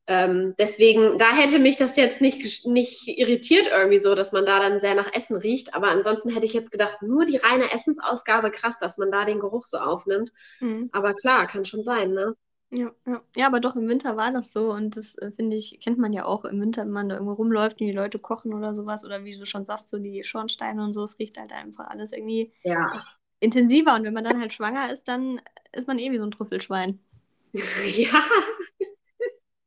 [0.06, 4.60] ähm, deswegen, da hätte mich das jetzt nicht, nicht irritiert irgendwie so, dass man da
[4.60, 8.52] dann sehr nach Essen riecht, aber ansonsten hätte ich jetzt gedacht, nur die reine Essensausgabe,
[8.52, 10.30] krass, dass man da den Geruch so aufnimmt.
[10.60, 10.88] Mhm.
[10.92, 12.36] Aber klar, kann schon sein, ne?
[12.72, 13.22] Ja, ja.
[13.36, 16.12] ja, aber doch im Winter war das so und das äh, finde ich, kennt man
[16.12, 19.04] ja auch im Winter, wenn man da irgendwo rumläuft und die Leute kochen oder sowas
[19.04, 22.12] oder wie du schon sagst, so die Schornsteine und so, es riecht halt einfach alles
[22.12, 23.04] irgendwie Ja.
[23.40, 25.40] intensiver und wenn man dann halt schwanger ist, dann
[25.72, 27.00] ist man eh wie so ein Trüffelschwein.
[27.96, 28.22] Ja.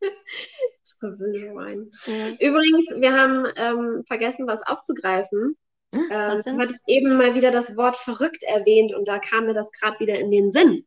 [1.00, 1.92] Trüffelschwein.
[2.06, 2.28] Ja.
[2.48, 5.58] Übrigens, wir haben ähm, vergessen, was aufzugreifen.
[5.94, 6.58] Ähm, Was denn?
[6.58, 10.00] du hattest eben mal wieder das Wort verrückt erwähnt und da kam mir das gerade
[10.00, 10.86] wieder in den Sinn.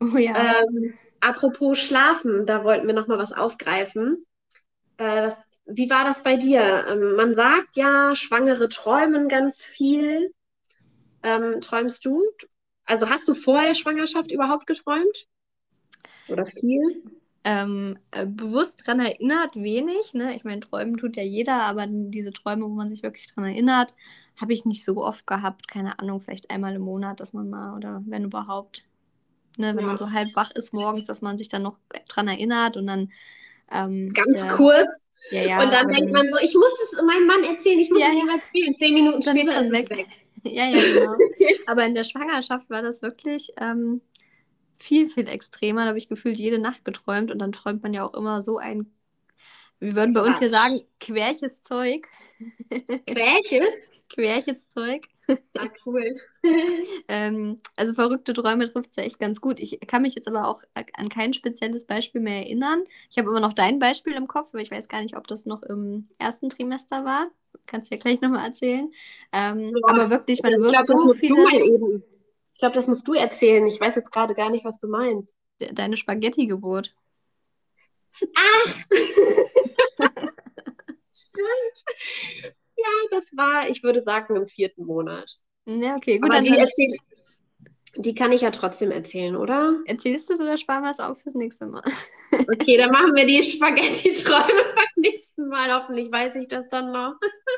[0.00, 0.34] Oh ja.
[0.34, 4.24] Ähm, apropos Schlafen, da wollten wir noch mal was aufgreifen.
[4.98, 5.36] Äh, das,
[5.66, 6.86] wie war das bei dir?
[6.90, 10.32] Ähm, man sagt ja, Schwangere träumen ganz viel.
[11.22, 12.22] Ähm, träumst du?
[12.84, 15.26] Also hast du vor der Schwangerschaft überhaupt geträumt?
[16.28, 17.02] Oder viel?
[17.44, 20.34] Ähm, äh, bewusst dran erinnert, wenig, ne?
[20.34, 23.94] Ich meine, träumen tut ja jeder, aber diese Träume, wo man sich wirklich dran erinnert,
[24.40, 25.68] habe ich nicht so oft gehabt.
[25.68, 28.84] Keine Ahnung, vielleicht einmal im Monat, dass man mal, oder wenn überhaupt,
[29.58, 29.88] ne, wenn Ja.
[29.88, 31.78] man so halb wach ist morgens, dass man sich dann noch
[32.08, 33.10] dran erinnert und dann
[33.70, 35.08] ähm, Ganz der, kurz.
[35.30, 38.00] Ja, ja, und dann denkt man so, ich muss es meinem Mann erzählen, ich muss
[38.00, 38.74] Ja, es ihm erzählen.
[38.74, 39.90] Zehn Minuten Dann später ist es weg.
[39.98, 40.06] weg.
[40.44, 41.16] Ja, ja, genau.
[41.66, 44.00] Aber in der Schwangerschaft war das wirklich ähm,
[44.78, 45.82] viel, viel extremer.
[45.82, 48.58] Da habe ich gefühlt jede Nacht geträumt und dann träumt man ja auch immer so
[48.58, 48.92] ein,
[49.80, 52.06] wir würden bei uns hier sagen, querches Zeug.
[53.06, 53.74] Welches?
[54.08, 55.08] Querches Zeug.
[55.58, 56.16] Ah, cool.
[57.08, 59.58] Ähm, also verrückte Träume trifft es ja echt ganz gut.
[59.60, 62.84] Ich kann mich jetzt aber auch an kein spezielles Beispiel mehr erinnern.
[63.10, 65.46] Ich habe immer noch dein Beispiel im Kopf, aber ich weiß gar nicht, ob das
[65.46, 67.28] noch im ersten Trimester war.
[67.66, 68.90] Kannst du ja gleich nochmal erzählen.
[69.32, 71.42] Ähm, Boah, aber wirklich, man Ich wird glaube, das so musst du viele...
[71.42, 72.04] mal eben.
[72.54, 73.66] Ich glaube, das musst du erzählen.
[73.66, 75.34] Ich weiß jetzt gerade gar nicht, was du meinst.
[75.60, 76.94] De- Deine Spaghetti-Geburt.
[81.12, 81.84] Stimmt.
[82.76, 85.36] Ja, das war, ich würde sagen, im vierten Monat.
[85.66, 86.94] Ja, okay, gut, Aber dann, die, erzähl,
[87.96, 89.78] die kann ich ja trotzdem erzählen, oder?
[89.86, 91.82] erzählst du es oder sparen wir es auf fürs nächste Mal?
[92.32, 95.72] Okay, dann machen wir die Spaghetti-Träume beim nächsten Mal.
[95.72, 97.14] Hoffentlich weiß ich das dann noch.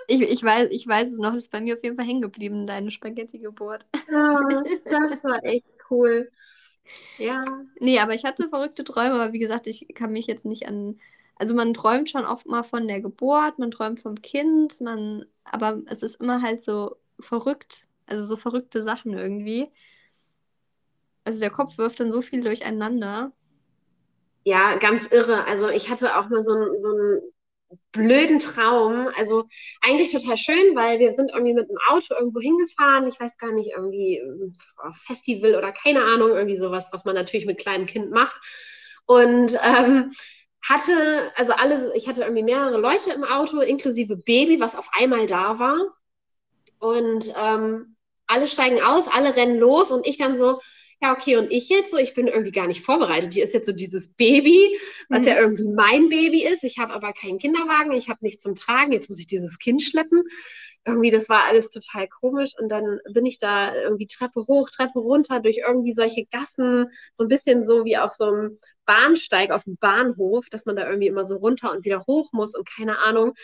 [0.06, 2.22] Ich, ich, weiß, ich weiß es noch, das ist bei mir auf jeden Fall hängen
[2.22, 3.86] geblieben, deine Spaghetti-Geburt.
[4.10, 6.30] Ja, das war echt cool.
[7.18, 7.42] Ja.
[7.80, 11.00] Nee, aber ich hatte verrückte Träume, aber wie gesagt, ich kann mich jetzt nicht an.
[11.38, 15.80] Also man träumt schon oft mal von der Geburt, man träumt vom Kind, man, aber
[15.86, 19.68] es ist immer halt so verrückt, also so verrückte Sachen irgendwie.
[21.24, 23.32] Also der Kopf wirft dann so viel durcheinander.
[24.44, 25.46] Ja, ganz irre.
[25.46, 27.20] Also ich hatte auch mal so einen, so einen
[27.92, 29.08] blöden Traum.
[29.16, 29.44] Also
[29.82, 33.06] eigentlich total schön, weil wir sind irgendwie mit dem Auto irgendwo hingefahren.
[33.08, 34.54] Ich weiß gar nicht, irgendwie ähm,
[35.06, 38.36] Festival oder keine Ahnung, irgendwie sowas, was man natürlich mit kleinem Kind macht.
[39.06, 40.10] Und ähm,
[40.62, 45.26] hatte, also alle, ich hatte irgendwie mehrere Leute im Auto, inklusive Baby, was auf einmal
[45.26, 45.78] da war.
[46.78, 47.96] Und ähm,
[48.26, 50.60] alle steigen aus, alle rennen los und ich dann so,
[51.00, 53.32] ja, okay, und ich jetzt so, ich bin irgendwie gar nicht vorbereitet.
[53.32, 54.76] Hier ist jetzt so dieses Baby,
[55.08, 55.26] was Mhm.
[55.26, 56.64] ja irgendwie mein Baby ist.
[56.64, 59.82] Ich habe aber keinen Kinderwagen, ich habe nichts zum Tragen, jetzt muss ich dieses Kind
[59.82, 60.22] schleppen.
[60.88, 62.52] Irgendwie, das war alles total komisch.
[62.58, 67.24] Und dann bin ich da irgendwie Treppe hoch, Treppe runter, durch irgendwie solche Gassen, so
[67.24, 68.58] ein bisschen so wie auf so einem
[68.88, 72.54] Bahnsteig auf dem Bahnhof, dass man da irgendwie immer so runter und wieder hoch muss
[72.54, 73.34] und keine Ahnung.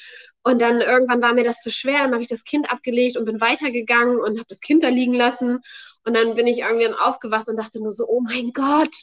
[0.43, 3.27] Und dann irgendwann war mir das zu schwer, dann habe ich das Kind abgelegt und
[3.27, 5.61] bin weitergegangen und habe das Kind da liegen lassen.
[6.07, 8.95] Und dann bin ich irgendwie aufgewacht und dachte nur so, oh mein Gott,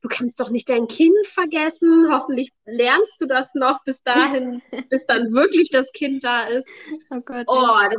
[0.00, 2.08] du kannst doch nicht dein Kind vergessen.
[2.10, 6.68] Hoffentlich lernst du das noch bis dahin, bis dann wirklich das Kind da ist.
[7.10, 7.46] Oh Gott.
[7.48, 7.98] Oh,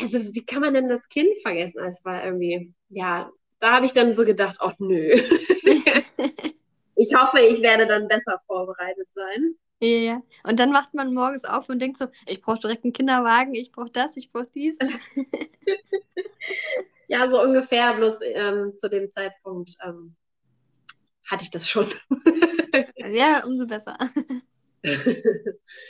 [0.00, 1.80] also wie kann man denn das Kind vergessen?
[1.84, 5.14] Es war irgendwie, ja, da habe ich dann so gedacht, ach nö.
[6.96, 9.54] Ich hoffe, ich werde dann besser vorbereitet sein.
[9.80, 10.22] Ja, ja.
[10.44, 13.72] Und dann wacht man morgens auf und denkt so, ich brauche direkt einen Kinderwagen, ich
[13.72, 14.78] brauche das, ich brauche dies.
[17.08, 20.14] Ja, so ungefähr, bloß ähm, zu dem Zeitpunkt ähm,
[21.30, 21.86] hatte ich das schon.
[22.96, 23.98] Ja, umso besser.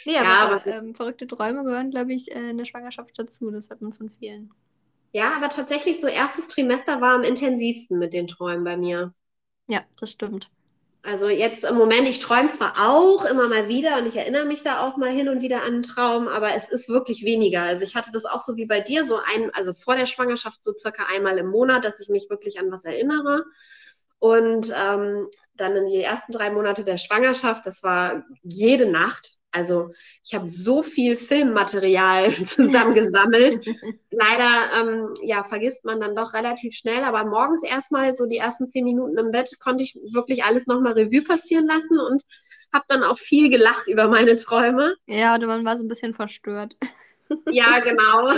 [0.05, 3.51] Nee, Ja, aber, aber- ähm, verrückte Träume gehören, glaube ich, äh, in der Schwangerschaft dazu.
[3.51, 4.51] Das hört man von vielen.
[5.13, 9.13] Ja, aber tatsächlich so erstes Trimester war am intensivsten mit den Träumen bei mir.
[9.69, 10.51] Ja, das stimmt.
[11.03, 14.63] Also jetzt im Moment, ich träume zwar auch immer mal wieder und ich erinnere mich
[14.63, 17.63] da auch mal hin und wieder an einen Traum, aber es ist wirklich weniger.
[17.63, 20.63] Also ich hatte das auch so wie bei dir, so ein, also vor der Schwangerschaft
[20.63, 23.45] so circa einmal im Monat, dass ich mich wirklich an was erinnere.
[24.21, 29.41] Und ähm, dann in die ersten drei Monate der Schwangerschaft, das war jede Nacht.
[29.53, 29.91] Also
[30.23, 33.67] ich habe so viel Filmmaterial zusammengesammelt.
[34.11, 34.51] Leider
[34.81, 38.85] ähm, ja, vergisst man dann doch relativ schnell, aber morgens erstmal so die ersten zehn
[38.85, 42.25] Minuten im Bett konnte ich wirklich alles nochmal Revue passieren lassen und
[42.73, 44.95] habe dann auch viel gelacht über meine Träume.
[45.07, 46.77] Ja, oder man war so ein bisschen verstört.
[47.51, 48.33] Ja, genau.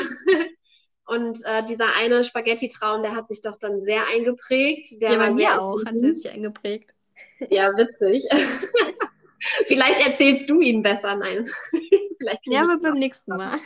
[1.07, 5.03] Und äh, dieser eine Spaghetti-Traum, der hat sich doch dann sehr eingeprägt.
[5.03, 6.95] Der ja, bei mir auch, hat er sich eingeprägt.
[7.51, 8.25] Ja, witzig.
[9.67, 11.49] Vielleicht erzählst du ihn besser, nein.
[12.19, 13.59] Vielleicht ja, aber beim nächsten Mal.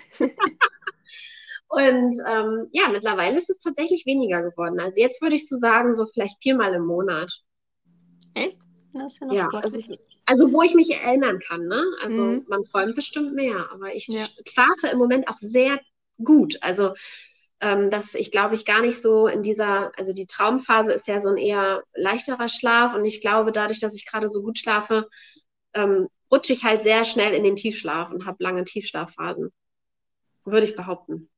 [1.69, 4.81] Und ähm, ja, mittlerweile ist es tatsächlich weniger geworden.
[4.81, 7.31] Also jetzt würde ich so sagen, so vielleicht viermal im Monat.
[8.35, 8.63] Echt?
[8.95, 11.83] Das ist ja, noch ja also, also, wo ich mich erinnern kann, ne?
[12.03, 12.47] Also mhm.
[12.49, 14.25] man träumt bestimmt mehr, aber ich ja.
[14.47, 15.79] schlafe im Moment auch sehr
[16.23, 16.57] gut.
[16.61, 16.95] Also
[17.61, 21.21] ähm, dass ich glaube ich gar nicht so in dieser, also die Traumphase ist ja
[21.21, 25.09] so ein eher leichterer Schlaf und ich glaube dadurch, dass ich gerade so gut schlafe,
[25.75, 29.51] ähm, rutsche ich halt sehr schnell in den Tiefschlaf und habe lange Tiefschlafphasen.
[30.45, 31.29] Würde ich behaupten.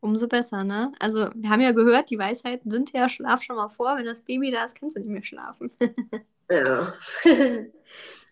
[0.00, 0.92] Umso besser, ne?
[1.00, 4.20] Also, wir haben ja gehört, die Weisheiten sind ja, schlaf schon mal vor, wenn das
[4.20, 5.70] Baby da ist, kannst du nicht mehr schlafen.
[6.50, 6.92] ja.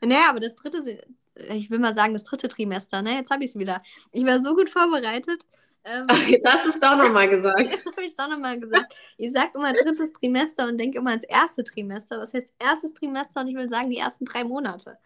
[0.02, 1.02] naja, aber das dritte,
[1.34, 3.16] ich will mal sagen, das dritte Trimester, ne?
[3.16, 3.80] Jetzt habe ich es wieder.
[4.12, 5.46] Ich war so gut vorbereitet.
[5.84, 7.58] Ähm, Ach, jetzt hast du es doch nochmal gesagt.
[7.70, 8.94] jetzt habe ich es doch nochmal gesagt.
[9.16, 12.18] Ich sage immer drittes Trimester und denke immer ans erste Trimester.
[12.18, 13.40] Was heißt erstes Trimester?
[13.40, 14.98] Und ich will sagen, die ersten drei Monate.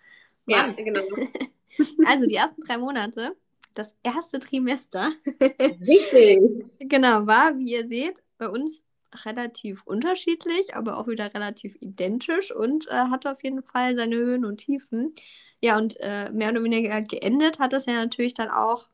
[0.46, 0.74] Mann.
[0.76, 1.02] Ja, genau.
[2.06, 3.36] also die ersten drei Monate,
[3.74, 5.12] das erste Trimester.
[5.86, 6.40] Richtig.
[6.80, 8.84] genau, war, wie ihr seht, bei uns
[9.24, 14.44] relativ unterschiedlich, aber auch wieder relativ identisch und äh, hatte auf jeden Fall seine Höhen
[14.44, 15.14] und Tiefen.
[15.60, 18.90] Ja, und äh, mehr oder weniger geendet hat es ja natürlich dann auch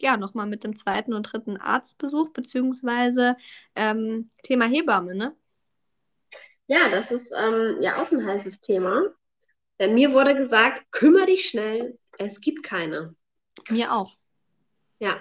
[0.00, 3.36] ja, nochmal mit dem zweiten und dritten Arztbesuch, beziehungsweise
[3.74, 5.36] ähm, Thema Hebamme, ne?
[6.66, 9.02] Ja, das ist ähm, ja auch ein heißes Thema.
[9.78, 13.14] Denn mir wurde gesagt, kümmere dich schnell, es gibt keine.
[13.70, 14.16] Mir auch.
[14.98, 15.16] Ja.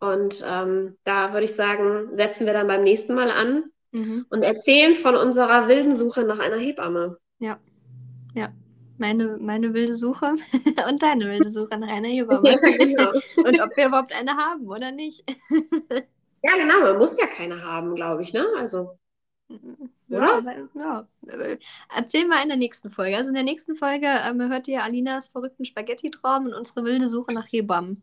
[0.00, 4.26] Und ähm, da würde ich sagen, setzen wir dann beim nächsten Mal an mhm.
[4.30, 7.18] und erzählen von unserer wilden Suche nach einer Hebamme.
[7.40, 7.58] Ja.
[8.34, 8.52] Ja
[8.98, 10.34] meine, meine wilde Suche
[10.88, 12.50] und deine wilde Suche nach einer Hebamme.
[12.50, 13.10] Ja, genau.
[13.36, 15.24] und ob wir überhaupt eine haben oder nicht.
[16.42, 18.46] ja, genau, man muss ja keine haben, glaube ich, ne?
[18.56, 18.98] Also.
[20.08, 21.08] Ja, aber, ja,
[21.94, 23.16] Erzählen wir in der nächsten Folge.
[23.16, 27.32] Also in der nächsten Folge ähm, hört ihr Alinas verrückten Spaghetti-Traum und unsere wilde Suche
[27.32, 28.02] nach Hebammen.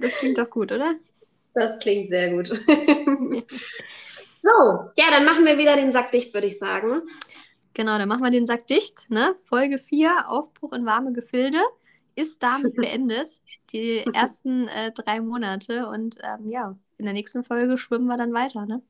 [0.00, 0.94] das klingt doch gut, oder?
[1.54, 2.48] Das klingt sehr gut.
[2.48, 2.58] so,
[4.96, 7.02] ja, dann machen wir wieder den Sack dicht, würde ich sagen.
[7.80, 9.08] Genau, dann machen wir den Sack dicht.
[9.08, 9.34] Ne?
[9.46, 11.56] Folge 4, Aufbruch in warme Gefilde,
[12.14, 13.40] ist damit beendet.
[13.72, 15.86] Die ersten äh, drei Monate.
[15.86, 18.66] Und ähm, ja, in der nächsten Folge schwimmen wir dann weiter.
[18.66, 18.82] Ne?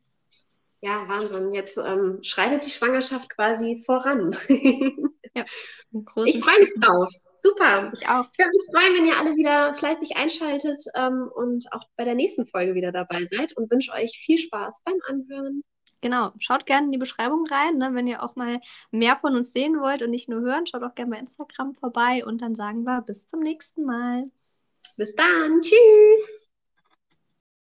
[0.81, 1.55] Ja, Wahnsinn.
[1.55, 4.37] Jetzt ähm, schreitet die Schwangerschaft quasi voran.
[5.37, 5.45] ja,
[6.25, 7.15] ich freue mich drauf.
[7.39, 7.93] Super.
[7.95, 8.27] Ich auch.
[8.33, 12.17] Ich würde mich freuen, wenn ihr alle wieder fleißig einschaltet ähm, und auch bei der
[12.17, 15.63] nächsten Folge wieder dabei seid und wünsche euch viel Spaß beim Anhören.
[16.01, 19.53] Genau, schaut gerne in die Beschreibung rein, ne, wenn ihr auch mal mehr von uns
[19.53, 20.67] sehen wollt und nicht nur hören.
[20.67, 24.31] Schaut auch gerne bei Instagram vorbei und dann sagen wir bis zum nächsten Mal.
[24.97, 26.40] Bis dann, tschüss.